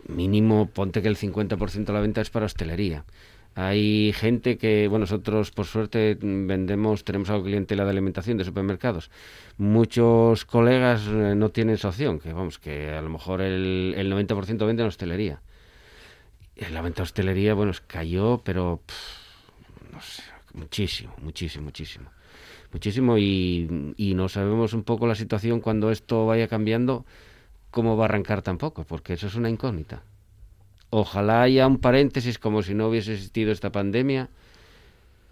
mínimo 0.09 0.68
ponte 0.72 1.03
que 1.03 1.09
el 1.09 1.16
50% 1.16 1.85
de 1.85 1.92
la 1.92 2.01
venta 2.01 2.20
es 2.20 2.31
para 2.31 2.46
hostelería. 2.46 3.05
Hay 3.61 4.12
gente 4.12 4.57
que, 4.57 4.87
bueno, 4.87 5.03
nosotros 5.03 5.51
por 5.51 5.66
suerte 5.66 6.16
vendemos, 6.21 7.03
tenemos 7.03 7.29
algo 7.29 7.42
clientela 7.42 7.83
de 7.83 7.90
alimentación 7.90 8.38
de 8.38 8.44
supermercados. 8.44 9.11
Muchos 9.57 10.44
colegas 10.44 11.03
eh, 11.09 11.35
no 11.35 11.49
tienen 11.49 11.75
esa 11.75 11.88
opción, 11.88 12.21
que 12.21 12.33
vamos, 12.33 12.61
que 12.61 12.92
a 12.92 13.03
lo 13.03 13.09
mejor 13.09 13.40
el, 13.40 13.94
el 13.97 14.12
90% 14.12 14.64
venden 14.64 14.87
hostelería. 14.87 15.42
Y 16.55 16.66
La 16.66 16.83
venta 16.83 16.99
de 16.99 17.03
hostelería, 17.03 17.55
bueno, 17.55 17.73
cayó, 17.88 18.40
pero 18.44 18.81
no 19.92 20.01
sé, 20.03 20.23
muchísimo, 20.55 21.12
muchísimo, 21.21 21.64
muchísimo. 21.64 22.11
Muchísimo 22.73 23.18
y, 23.18 23.92
y 23.97 24.14
no 24.14 24.29
sabemos 24.29 24.73
un 24.73 24.85
poco 24.85 25.09
la 25.09 25.16
situación 25.16 25.61
cuando 25.61 25.90
esto 25.90 26.27
vaya 26.27 26.47
cambiando, 26.47 27.05
cómo 27.73 27.97
va 27.97 28.05
a 28.05 28.09
arrancar 28.09 28.40
tampoco, 28.40 28.85
porque 28.85 29.14
eso 29.14 29.27
es 29.27 29.35
una 29.35 29.51
incógnita. 29.51 30.05
Ojalá 30.90 31.42
haya 31.42 31.66
un 31.66 31.79
paréntesis 31.79 32.38
como 32.38 32.62
si 32.62 32.74
no 32.74 32.88
hubiese 32.88 33.12
existido 33.14 33.53
esta 33.53 33.70
pandemia 33.70 34.29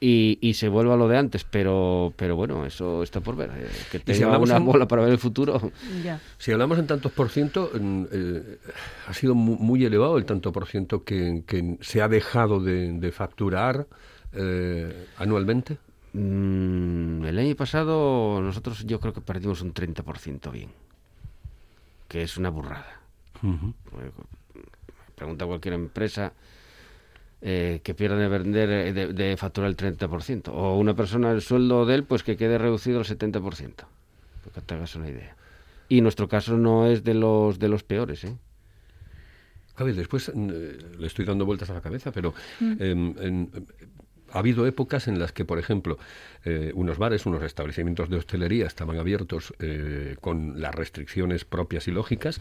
y, 0.00 0.36
y 0.42 0.52
se 0.54 0.68
vuelva 0.68 0.92
a 0.94 0.96
lo 0.98 1.08
de 1.08 1.16
antes, 1.16 1.44
pero, 1.44 2.12
pero 2.16 2.36
bueno, 2.36 2.66
eso 2.66 3.02
está 3.02 3.20
por 3.20 3.36
ver. 3.36 3.50
eh, 3.56 3.66
que 3.90 3.98
si 3.98 4.04
tenga 4.04 4.26
hablamos 4.26 4.50
una 4.50 4.58
en- 4.58 4.66
bola 4.66 4.86
para 4.86 5.02
ver 5.02 5.12
el 5.12 5.18
futuro. 5.18 5.72
Ya. 6.04 6.20
Si 6.36 6.52
hablamos 6.52 6.78
en 6.78 6.86
tantos 6.86 7.10
por 7.12 7.30
ciento, 7.30 7.70
eh, 8.12 8.58
ha 9.08 9.14
sido 9.14 9.34
mu- 9.34 9.56
muy, 9.56 9.82
elevado 9.86 10.18
el 10.18 10.26
tanto 10.26 10.52
por 10.52 10.66
ciento 10.66 11.02
que, 11.04 11.42
que 11.46 11.78
se 11.80 12.02
ha 12.02 12.08
dejado 12.08 12.60
de, 12.60 12.92
de 12.92 13.12
facturar 13.12 13.86
eh, 14.34 15.06
anualmente. 15.16 15.78
Mm, 16.12 17.24
el 17.24 17.38
año 17.38 17.54
pasado 17.56 18.40
nosotros 18.42 18.84
yo 18.86 19.00
creo 19.00 19.14
que 19.14 19.22
perdimos 19.22 19.62
un 19.62 19.72
30% 19.72 20.50
bien, 20.50 20.68
que 22.08 22.22
es 22.22 22.36
una 22.36 22.50
burrada. 22.50 23.00
Pregunta 25.16 25.44
a 25.44 25.48
cualquier 25.48 25.74
empresa 25.74 26.32
eh, 27.42 27.80
que 27.82 27.94
pierda 27.94 28.16
de 28.16 28.28
vender, 28.28 28.70
eh, 28.70 28.92
de, 28.92 29.12
de 29.12 29.36
facturar 29.36 29.68
el 29.70 29.76
30%. 29.76 30.48
O 30.52 30.78
una 30.78 30.94
persona, 30.94 31.32
el 31.32 31.42
sueldo 31.42 31.84
de 31.86 31.96
él, 31.96 32.04
pues 32.04 32.22
que 32.22 32.36
quede 32.36 32.58
reducido 32.58 32.98
al 33.00 33.04
70%. 33.04 33.84
Porque 34.44 34.60
te 34.60 34.74
hagas 34.74 34.94
una 34.94 35.08
idea. 35.10 35.34
Y 35.88 36.00
nuestro 36.00 36.28
caso 36.28 36.56
no 36.56 36.86
es 36.86 37.02
de 37.02 37.14
los, 37.14 37.58
de 37.58 37.68
los 37.68 37.82
peores, 37.82 38.22
¿eh? 38.24 38.36
Javi, 39.76 39.92
después 39.92 40.32
mm, 40.34 40.48
eh, 40.52 40.78
le 40.98 41.06
estoy 41.06 41.24
dando 41.24 41.44
vueltas 41.44 41.68
a 41.70 41.74
la 41.74 41.80
cabeza, 41.82 42.10
pero 42.12 42.32
em, 42.60 43.14
en- 43.18 43.50
ha 44.32 44.38
habido 44.38 44.66
épocas 44.66 45.08
en 45.08 45.18
las 45.18 45.32
que, 45.32 45.44
por 45.44 45.58
ejemplo, 45.58 45.98
eh, 46.44 46.70
unos 46.74 46.98
bares, 46.98 47.26
unos 47.26 47.42
establecimientos 47.42 48.08
de 48.08 48.16
hostelería 48.16 48.66
estaban 48.66 48.98
abiertos 48.98 49.52
eh, 49.58 50.16
con 50.20 50.60
las 50.60 50.74
restricciones 50.74 51.44
propias 51.44 51.88
y 51.88 51.90
lógicas, 51.92 52.40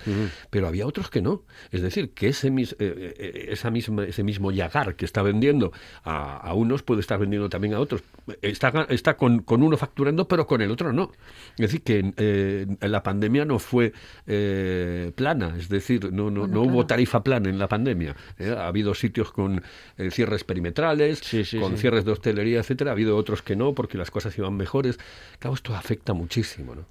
pero 0.50 0.68
había 0.68 0.86
otros 0.86 1.10
que 1.10 1.22
no. 1.22 1.44
Es 1.72 1.82
decir, 1.82 2.12
que 2.12 2.28
ese, 2.30 2.52
mis- 2.52 2.74
eh, 2.80 3.14
eh, 3.18 3.46
esa 3.50 3.72
misma, 3.72 4.04
ese 4.06 4.24
mismo 4.24 4.52
yagar 4.52 4.96
que 4.96 5.06
está 5.06 5.22
vendiendo 5.24 5.72
a, 6.04 6.38
a 6.38 6.54
unos 6.54 6.84
puede 6.84 7.02
estar 7.02 7.20
vendiendo 7.20 7.50
también 7.50 7.74
a 7.74 7.80
otros. 7.80 8.04
Está, 8.42 8.86
está 8.90 9.18
con, 9.18 9.40
con 9.40 9.64
uno 9.64 9.78
facturando, 9.78 10.28
pero 10.28 10.46
con 10.48 10.62
el 10.62 10.72
otro 10.72 10.94
no. 10.94 11.12
Es 11.58 11.72
decir, 11.72 11.82
que 11.84 12.68
la 12.82 13.02
pandemia 13.04 13.46
no 13.46 13.60
fue 13.60 13.94
plana, 15.16 15.56
es 15.58 15.70
decir, 15.70 16.12
no, 16.12 16.30
no, 16.30 16.42
Bueno, 16.42 16.54
no 16.56 16.62
hubo 16.64 16.86
tarifa 16.86 17.24
plana 17.24 17.50
en 17.50 17.58
la 17.58 17.68
pandemia. 17.68 18.16
Ha 18.40 18.68
habido 18.68 18.94
sitios 18.94 19.32
con 19.32 19.62
cierres 20.12 20.44
perimetrales, 20.44 21.20
Sí, 21.20 21.44
sí, 21.44 21.60
con 21.60 21.75
cierres 21.78 22.06
de 22.06 22.12
hostelería, 22.12 22.60
etcétera. 22.60 22.92
Ha 22.92 22.94
habido 22.94 23.18
otros 23.18 23.42
que 23.42 23.56
no, 23.56 23.74
porque 23.74 23.98
las 23.98 24.12
cosas 24.12 24.38
iban 24.38 24.56
mejores. 24.56 25.00
Claro, 25.40 25.56
esto 25.56 25.76
afecta 25.76 26.14
muchísimo, 26.14 26.76
¿no? 26.76 26.86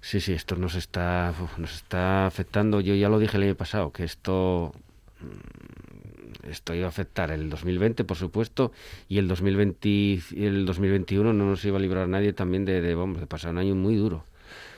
Sí, 0.00 0.20
sí, 0.20 0.34
esto 0.34 0.56
nos 0.56 0.74
está, 0.74 1.32
nos 1.56 1.74
está 1.74 2.26
afectando. 2.26 2.82
Yo 2.82 2.94
ya 2.94 3.08
lo 3.08 3.18
dije 3.18 3.38
el 3.38 3.44
año 3.44 3.54
pasado, 3.54 3.90
que 3.90 4.04
esto, 4.04 4.74
mm, 5.20 6.50
esto 6.50 6.74
iba 6.74 6.84
a 6.84 6.88
afectar 6.90 7.30
el 7.30 7.48
2020, 7.48 8.04
por 8.04 8.18
supuesto, 8.18 8.70
y 9.08 9.16
el 9.16 9.28
2020, 9.28 9.88
y 9.88 10.22
el 10.36 10.66
2021 10.66 11.32
no 11.32 11.46
nos 11.46 11.64
iba 11.64 11.78
a 11.78 11.80
librar 11.80 12.06
nadie 12.06 12.34
también 12.34 12.66
de, 12.66 12.82
de, 12.82 12.94
vamos, 12.94 13.18
de 13.18 13.26
pasar 13.26 13.52
un 13.52 13.58
año 13.58 13.74
muy 13.74 13.96
duro. 13.96 14.24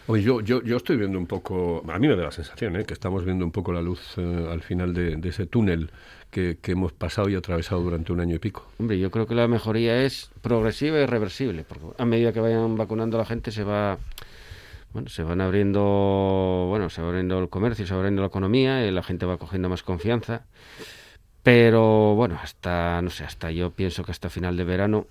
Oye, 0.07 0.23
yo, 0.23 0.41
yo, 0.41 0.63
yo 0.63 0.77
estoy 0.77 0.97
viendo 0.97 1.19
un 1.19 1.27
poco, 1.27 1.83
a 1.89 1.99
mí 1.99 2.07
me 2.07 2.15
da 2.15 2.23
la 2.23 2.31
sensación, 2.31 2.77
¿eh? 2.77 2.85
que 2.85 2.95
estamos 2.95 3.25
viendo 3.25 3.45
un 3.45 3.51
poco 3.51 3.73
la 3.73 3.83
luz 3.83 4.15
eh, 4.19 4.49
al 4.49 4.63
final 4.63 4.95
de, 4.95 5.17
de 5.17 5.29
ese 5.29 5.47
túnel 5.47 5.91
que, 6.31 6.59
hemos 6.67 6.93
pasado 6.93 7.29
y 7.29 7.35
atravesado 7.35 7.81
durante 7.81 8.13
un 8.13 8.21
año 8.21 8.37
y 8.37 8.39
pico. 8.39 8.67
Hombre, 8.79 8.99
yo 8.99 9.11
creo 9.11 9.27
que 9.27 9.35
la 9.35 9.49
mejoría 9.49 10.03
es 10.03 10.31
progresiva 10.43 10.99
y 10.99 11.07
reversible, 11.07 11.65
porque 11.65 11.87
a 11.99 12.05
medida 12.05 12.33
que 12.33 12.41
vayan 12.41 12.77
vacunando 12.77 13.19
la 13.19 13.25
gente 13.25 13.51
se 13.51 13.65
va, 13.65 13.99
bueno, 14.93 15.09
se 15.09 15.23
van 15.23 15.41
abriendo, 15.41 16.67
bueno, 16.69 16.91
se 16.91 17.03
va 17.03 17.09
abriendo 17.09 17.39
el 17.39 17.49
comercio, 17.49 17.87
se 17.87 17.95
va 17.95 18.01
abriendo 18.01 18.23
la 18.23 18.29
economía, 18.29 18.87
y 18.87 18.91
la 18.91 19.03
gente 19.03 19.27
va 19.27 19.39
cogiendo 19.39 19.69
más 19.69 19.83
confianza. 19.83 20.43
Pero 21.43 22.15
bueno, 22.15 22.39
hasta, 22.43 23.01
no 23.03 23.11
sé, 23.11 23.25
hasta 23.25 23.51
yo 23.51 23.71
pienso 23.71 24.05
que 24.05 24.11
hasta 24.11 24.29
final 24.29 24.57
de 24.57 24.65
verano 24.65 25.07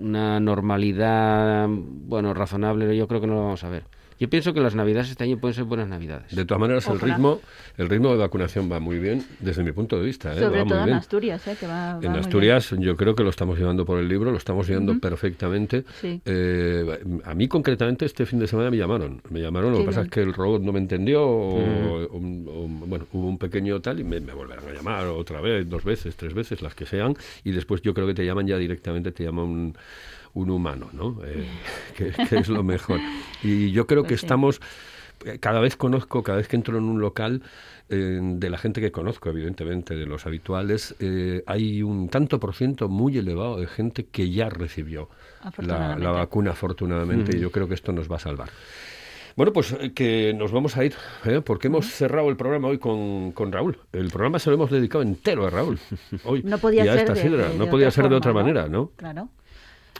una 0.00 0.40
normalidad, 0.40 1.68
bueno, 1.68 2.32
razonable, 2.34 2.96
yo 2.96 3.06
creo 3.06 3.20
que 3.20 3.26
no 3.26 3.34
lo 3.34 3.42
vamos 3.44 3.64
a 3.64 3.68
ver. 3.68 3.84
Yo 4.22 4.30
pienso 4.30 4.54
que 4.54 4.60
las 4.60 4.76
navidades 4.76 5.10
este 5.10 5.24
año 5.24 5.36
pueden 5.38 5.52
ser 5.54 5.64
buenas 5.64 5.88
navidades. 5.88 6.32
De 6.32 6.44
todas 6.44 6.60
maneras, 6.60 6.86
el 6.86 7.00
ritmo, 7.00 7.40
el 7.76 7.88
ritmo 7.88 8.12
de 8.12 8.18
vacunación 8.18 8.70
va 8.70 8.78
muy 8.78 9.00
bien 9.00 9.24
desde 9.40 9.64
mi 9.64 9.72
punto 9.72 9.98
de 9.98 10.04
vista. 10.06 10.32
¿eh? 10.32 10.38
Sobre 10.38 10.58
va 10.58 10.64
muy 10.64 10.68
todo 10.68 10.78
en 10.78 10.84
bien. 10.84 10.96
Asturias, 10.98 11.48
¿eh? 11.48 11.56
que 11.58 11.66
va, 11.66 11.94
va 11.94 12.00
En 12.04 12.10
muy 12.12 12.20
Asturias 12.20 12.70
yo 12.78 12.96
creo 12.96 13.16
que 13.16 13.24
lo 13.24 13.30
estamos 13.30 13.58
llevando 13.58 13.84
por 13.84 13.98
el 13.98 14.06
libro, 14.06 14.30
lo 14.30 14.36
estamos 14.36 14.68
llevando 14.68 14.96
perfectamente. 15.00 15.82
Sí. 16.00 16.20
Eh, 16.24 17.00
a 17.24 17.34
mí 17.34 17.48
concretamente 17.48 18.04
este 18.04 18.24
fin 18.24 18.38
de 18.38 18.46
semana 18.46 18.70
me 18.70 18.76
llamaron. 18.76 19.20
Me 19.30 19.40
llamaron, 19.40 19.72
lo 19.72 19.78
Qué 19.78 19.82
que 19.82 19.86
pasa 19.86 20.00
bien. 20.02 20.06
es 20.06 20.12
que 20.12 20.20
el 20.22 20.32
robot 20.34 20.62
no 20.62 20.70
me 20.70 20.78
entendió 20.78 21.24
o, 21.26 21.56
o- 21.58 22.04
o- 22.12 22.68
bueno, 22.86 23.06
hubo 23.12 23.26
un 23.26 23.38
pequeño 23.38 23.80
tal 23.80 23.98
y 23.98 24.04
me, 24.04 24.20
me 24.20 24.34
volverán 24.34 24.68
a 24.68 24.72
llamar 24.72 25.06
otra 25.08 25.40
vez, 25.40 25.68
dos 25.68 25.82
veces, 25.82 26.14
tres 26.14 26.32
veces, 26.32 26.62
las 26.62 26.76
que 26.76 26.86
sean. 26.86 27.16
Y 27.42 27.50
después 27.50 27.82
yo 27.82 27.92
creo 27.92 28.06
que 28.06 28.14
te 28.14 28.24
llaman 28.24 28.46
ya 28.46 28.56
directamente, 28.56 29.10
te 29.10 29.24
llama 29.24 29.42
un, 29.42 29.76
un 30.34 30.50
humano, 30.50 30.88
¿no? 30.92 31.18
Eh, 31.24 31.46
que, 31.96 32.10
que 32.28 32.38
es 32.38 32.48
lo 32.48 32.62
mejor. 32.62 33.00
Y 33.42 33.70
yo 33.72 33.86
creo 33.86 34.02
que 34.04 34.16
sí. 34.16 34.24
estamos, 34.24 34.60
eh, 35.24 35.38
cada 35.38 35.60
vez 35.60 35.76
conozco, 35.76 36.22
cada 36.22 36.38
vez 36.38 36.48
que 36.48 36.56
entro 36.56 36.78
en 36.78 36.84
un 36.84 37.00
local, 37.00 37.42
eh, 37.88 38.20
de 38.22 38.48
la 38.48 38.56
gente 38.56 38.80
que 38.80 38.90
conozco, 38.90 39.28
evidentemente, 39.28 39.94
de 39.94 40.06
los 40.06 40.24
habituales, 40.24 40.94
eh, 41.00 41.42
hay 41.46 41.82
un 41.82 42.08
tanto 42.08 42.40
por 42.40 42.54
ciento 42.54 42.88
muy 42.88 43.18
elevado 43.18 43.58
de 43.60 43.66
gente 43.66 44.06
que 44.06 44.30
ya 44.30 44.48
recibió 44.48 45.10
la, 45.58 45.96
vacuna, 46.12 46.52
afortunadamente, 46.52 47.36
y 47.36 47.40
yo 47.40 47.50
creo 47.50 47.68
que 47.68 47.74
esto 47.74 47.92
nos 47.92 48.10
va 48.10 48.16
a 48.16 48.20
salvar. 48.20 48.48
Bueno, 49.36 49.52
pues 49.52 49.74
que 49.94 50.34
nos 50.36 50.52
vamos 50.52 50.76
a 50.76 50.84
ir, 50.84 50.94
¿eh? 51.24 51.40
porque 51.44 51.68
hemos 51.68 51.86
cerrado 51.86 52.28
el 52.28 52.36
programa 52.36 52.68
hoy 52.68 52.78
con, 52.78 53.32
con 53.32 53.50
Raúl. 53.50 53.78
El 53.92 54.10
programa 54.10 54.38
se 54.38 54.50
lo 54.50 54.56
hemos 54.56 54.70
dedicado 54.70 55.02
entero 55.02 55.46
a 55.46 55.50
Raúl. 55.50 55.78
Hoy, 56.24 56.42
No 56.42 56.58
podía 56.58 56.84
y 56.84 56.88
a 56.88 56.92
ser 56.92 57.00
esta 57.00 57.14
de, 57.14 57.22
sidra. 57.22 57.48
de- 57.48 57.56
no 57.58 57.66
podía 57.68 57.90
ser 57.90 58.08
de 58.10 58.14
otra 58.14 58.32
manera, 58.34 58.68
¿no? 58.68 58.90
Claro. 58.96 59.30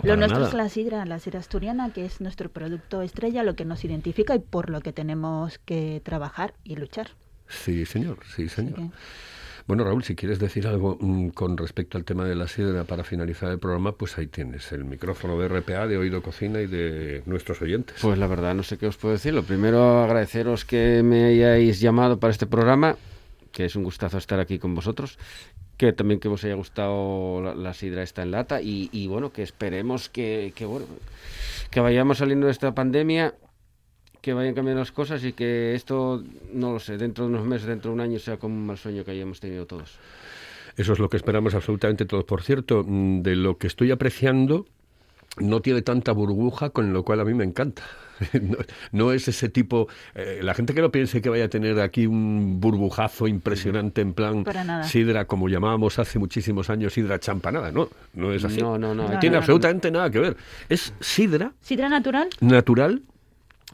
Lo 0.02 0.16
nuestro 0.16 0.38
nada. 0.38 0.48
es 0.48 0.55
la 0.55 0.68
sidra, 0.68 1.05
la 1.05 1.18
sidra 1.18 1.40
asturiana, 1.40 1.92
que 1.92 2.05
es 2.05 2.20
nuestro 2.20 2.48
producto 2.50 3.02
estrella, 3.02 3.42
lo 3.42 3.55
que 3.55 3.64
nos 3.64 3.85
identifica 3.85 4.35
y 4.35 4.38
por 4.38 4.70
lo 4.70 4.81
que 4.81 4.92
tenemos 4.92 5.59
que 5.59 6.00
trabajar 6.05 6.55
y 6.64 6.76
luchar. 6.76 7.09
Sí, 7.48 7.85
señor, 7.87 8.18
sí, 8.35 8.48
señor. 8.48 8.74
que- 8.74 8.90
Bueno, 9.68 9.85
Raúl, 9.85 10.02
si 10.02 10.16
quieres 10.16 10.40
decir 10.40 10.66
algo 10.66 10.96
mm, 11.00 11.28
con 11.28 11.57
respecto 11.57 11.96
al 11.96 12.05
tema 12.05 12.24
de 12.24 12.35
la 12.35 12.48
sidra 12.48 12.83
para 12.83 13.05
finalizar 13.05 13.48
el 13.52 13.61
programa, 13.61 13.92
pues 13.92 14.18
ahí 14.18 14.26
tienes 14.26 14.72
el 14.72 14.85
micrófono 14.85 15.38
de 15.38 15.46
RPA, 15.46 15.87
de 15.87 15.98
Oído 15.98 16.20
Cocina 16.20 16.61
y 16.61 16.66
de 16.66 17.22
nuestros 17.26 17.62
oyentes. 17.62 17.98
Pues 18.02 18.18
la 18.18 18.26
verdad, 18.26 18.55
no 18.57 18.64
sé 18.64 18.76
qué 18.76 18.88
os 18.88 18.96
puedo 18.96 19.12
decir. 19.12 19.33
Lo 19.35 19.44
primero, 19.44 20.02
agradeceros 20.02 20.64
que 20.64 21.02
me 21.05 21.26
hayáis 21.26 21.78
llamado 21.81 22.18
para 22.18 22.33
este 22.33 22.46
programa, 22.46 22.96
que 23.53 23.65
es 23.65 23.77
un 23.77 23.85
gustazo 23.85 24.19
estar 24.19 24.41
aquí 24.41 24.59
con 24.59 24.75
vosotros. 24.75 25.19
Que 25.77 25.93
también 25.93 26.21
que 26.21 26.29
os 26.29 26.45
haya 26.45 26.55
gustado 26.55 27.41
la, 27.43 27.55
la 27.55 27.75
sidra 27.75 28.03
esta 28.03 28.23
en 28.23 28.31
lata. 28.31 28.61
Y, 28.61 28.88
y 28.93 29.07
bueno, 29.07 29.33
que 29.33 29.43
esperemos 29.43 30.09
que, 30.09 30.53
que, 30.55 30.65
bueno, 30.65 30.87
que 31.71 31.81
vayamos 31.81 32.19
saliendo 32.19 32.47
de 32.47 32.53
esta 32.53 32.75
pandemia, 32.75 33.35
que 34.21 34.33
vayan 34.33 34.55
cambiando 34.55 34.81
las 34.81 34.93
cosas 34.93 35.25
y 35.25 35.33
que 35.33 35.75
esto, 35.75 36.23
no 36.53 36.73
lo 36.73 36.79
sé, 36.79 36.97
dentro 36.97 37.25
de 37.25 37.31
unos 37.31 37.47
meses, 37.47 37.67
dentro 37.67 37.91
de 37.91 37.95
un 37.95 38.01
año, 38.01 38.19
sea 38.19 38.37
como 38.37 38.55
un 38.55 38.67
mal 38.67 38.79
sueño 38.79 39.05
que 39.05 39.11
hayamos 39.11 39.41
tenido 39.41 39.67
todos. 39.67 39.99
Eso 40.77 40.93
es 40.93 40.99
lo 40.99 41.09
que 41.09 41.17
esperamos 41.17 41.55
absolutamente 41.55 42.05
todos. 42.07 42.25
Por 42.25 42.43
cierto, 42.43 42.85
mm, 42.87 43.23
de 43.23 43.37
lo 43.37 43.59
que 43.59 43.67
estoy 43.67 43.91
apreciando, 43.91 44.67
no 45.38 45.61
tiene 45.62 45.83
tanta 45.83 46.12
burbuja, 46.12 46.71
con 46.71 46.92
lo 46.92 47.05
cual 47.05 47.21
a 47.21 47.25
mí 47.25 47.35
me 47.35 47.45
encanta. 47.45 47.83
No, 48.40 48.57
no 48.92 49.12
es 49.12 49.27
ese 49.27 49.49
tipo. 49.49 49.88
eh, 50.14 50.40
la 50.45 50.55
gente 50.55 50.75
que 50.75 50.81
no 50.81 50.92
piense 50.92 51.21
que 51.21 51.29
vaya 51.29 51.47
a 51.47 51.49
tener 51.49 51.81
aquí 51.81 52.07
un 52.07 52.61
burbujazo 52.61 53.27
impresionante 53.27 54.01
en 54.01 54.12
plan 54.14 54.45
Para 54.45 54.62
nada. 54.62 54.85
sidra, 54.85 55.25
como 55.25 55.49
llamábamos 55.49 55.99
hace 55.99 56.21
muchísimos 56.21 56.71
años, 56.71 56.92
sidra 56.92 57.18
champanada. 57.18 57.73
No, 57.73 57.88
no 58.14 58.33
es 58.33 58.45
así. 58.45 58.61
No, 58.61 58.79
no, 58.79 58.95
no. 58.95 59.09
No, 59.09 59.18
tiene 59.18 59.31
no, 59.31 59.33
no. 59.33 59.38
absolutamente 59.38 59.90
nada 59.90 60.09
que 60.11 60.21
ver. 60.21 60.37
Es 60.68 60.95
sidra 61.01 61.53
¿Sidra 61.62 61.88
natural? 61.88 62.29
natural 62.40 63.03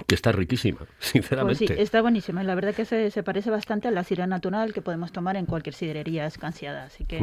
que 0.06 0.14
está 0.14 0.32
riquísima, 0.32 0.78
Pues 0.86 1.10
sinceramente. 1.10 1.66
sí, 1.66 1.74
está 1.76 2.00
buenísima. 2.00 2.42
y 2.42 2.46
La 2.46 2.54
verdad 2.54 2.74
que 2.74 2.86
se, 2.86 3.10
se 3.10 3.22
parece 3.22 3.50
bastante 3.50 3.88
a 3.88 3.90
la 3.90 4.02
sidra 4.04 4.26
natural 4.26 4.72
que 4.72 4.80
podemos 4.80 5.12
tomar 5.12 5.36
en 5.36 5.44
cualquier 5.44 5.74
sidrería 5.74 6.24
escanciada. 6.26 6.84
Así 6.84 7.04
que. 7.04 7.18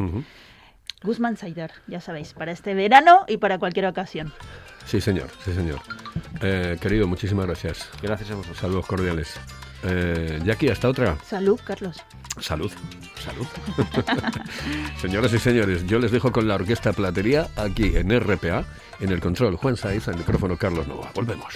Guzmán 1.04 1.38
Cider, 1.38 1.72
ya 1.88 2.02
sabéis, 2.02 2.34
para 2.34 2.52
este 2.52 2.74
verano 2.74 3.26
y 3.28 3.38
para 3.38 3.60
cualquier 3.60 3.86
ocasión. 3.86 4.34
Sí, 4.86 5.02
señor, 5.02 5.30
sí, 5.44 5.54
señor. 5.54 5.80
Eh, 6.42 6.78
querido, 6.80 7.08
muchísimas 7.08 7.46
gracias. 7.46 7.90
Gracias 8.02 8.32
a 8.32 8.36
vosotros. 8.36 8.58
Saludos 8.58 8.86
cordiales. 8.86 9.36
Eh, 9.84 10.40
Jackie, 10.44 10.70
hasta 10.70 10.90
otra. 10.90 11.18
Salud, 11.24 11.60
Carlos. 11.64 11.98
Salud, 12.40 12.72
salud. 13.24 13.48
Señoras 15.02 15.32
y 15.34 15.40
señores, 15.40 15.86
yo 15.86 16.00
les 16.00 16.12
dejo 16.12 16.32
con 16.32 16.48
la 16.48 16.56
orquesta 16.56 16.92
Platería 16.92 17.48
aquí 17.56 17.96
en 17.96 18.20
RPA, 18.20 18.66
en 19.00 19.12
el 19.12 19.22
control 19.22 19.56
Juan 19.56 19.78
Saiz, 19.78 20.08
al 20.08 20.18
micrófono 20.18 20.58
Carlos 20.58 20.88
Nova. 20.88 21.12
Volvemos. 21.14 21.54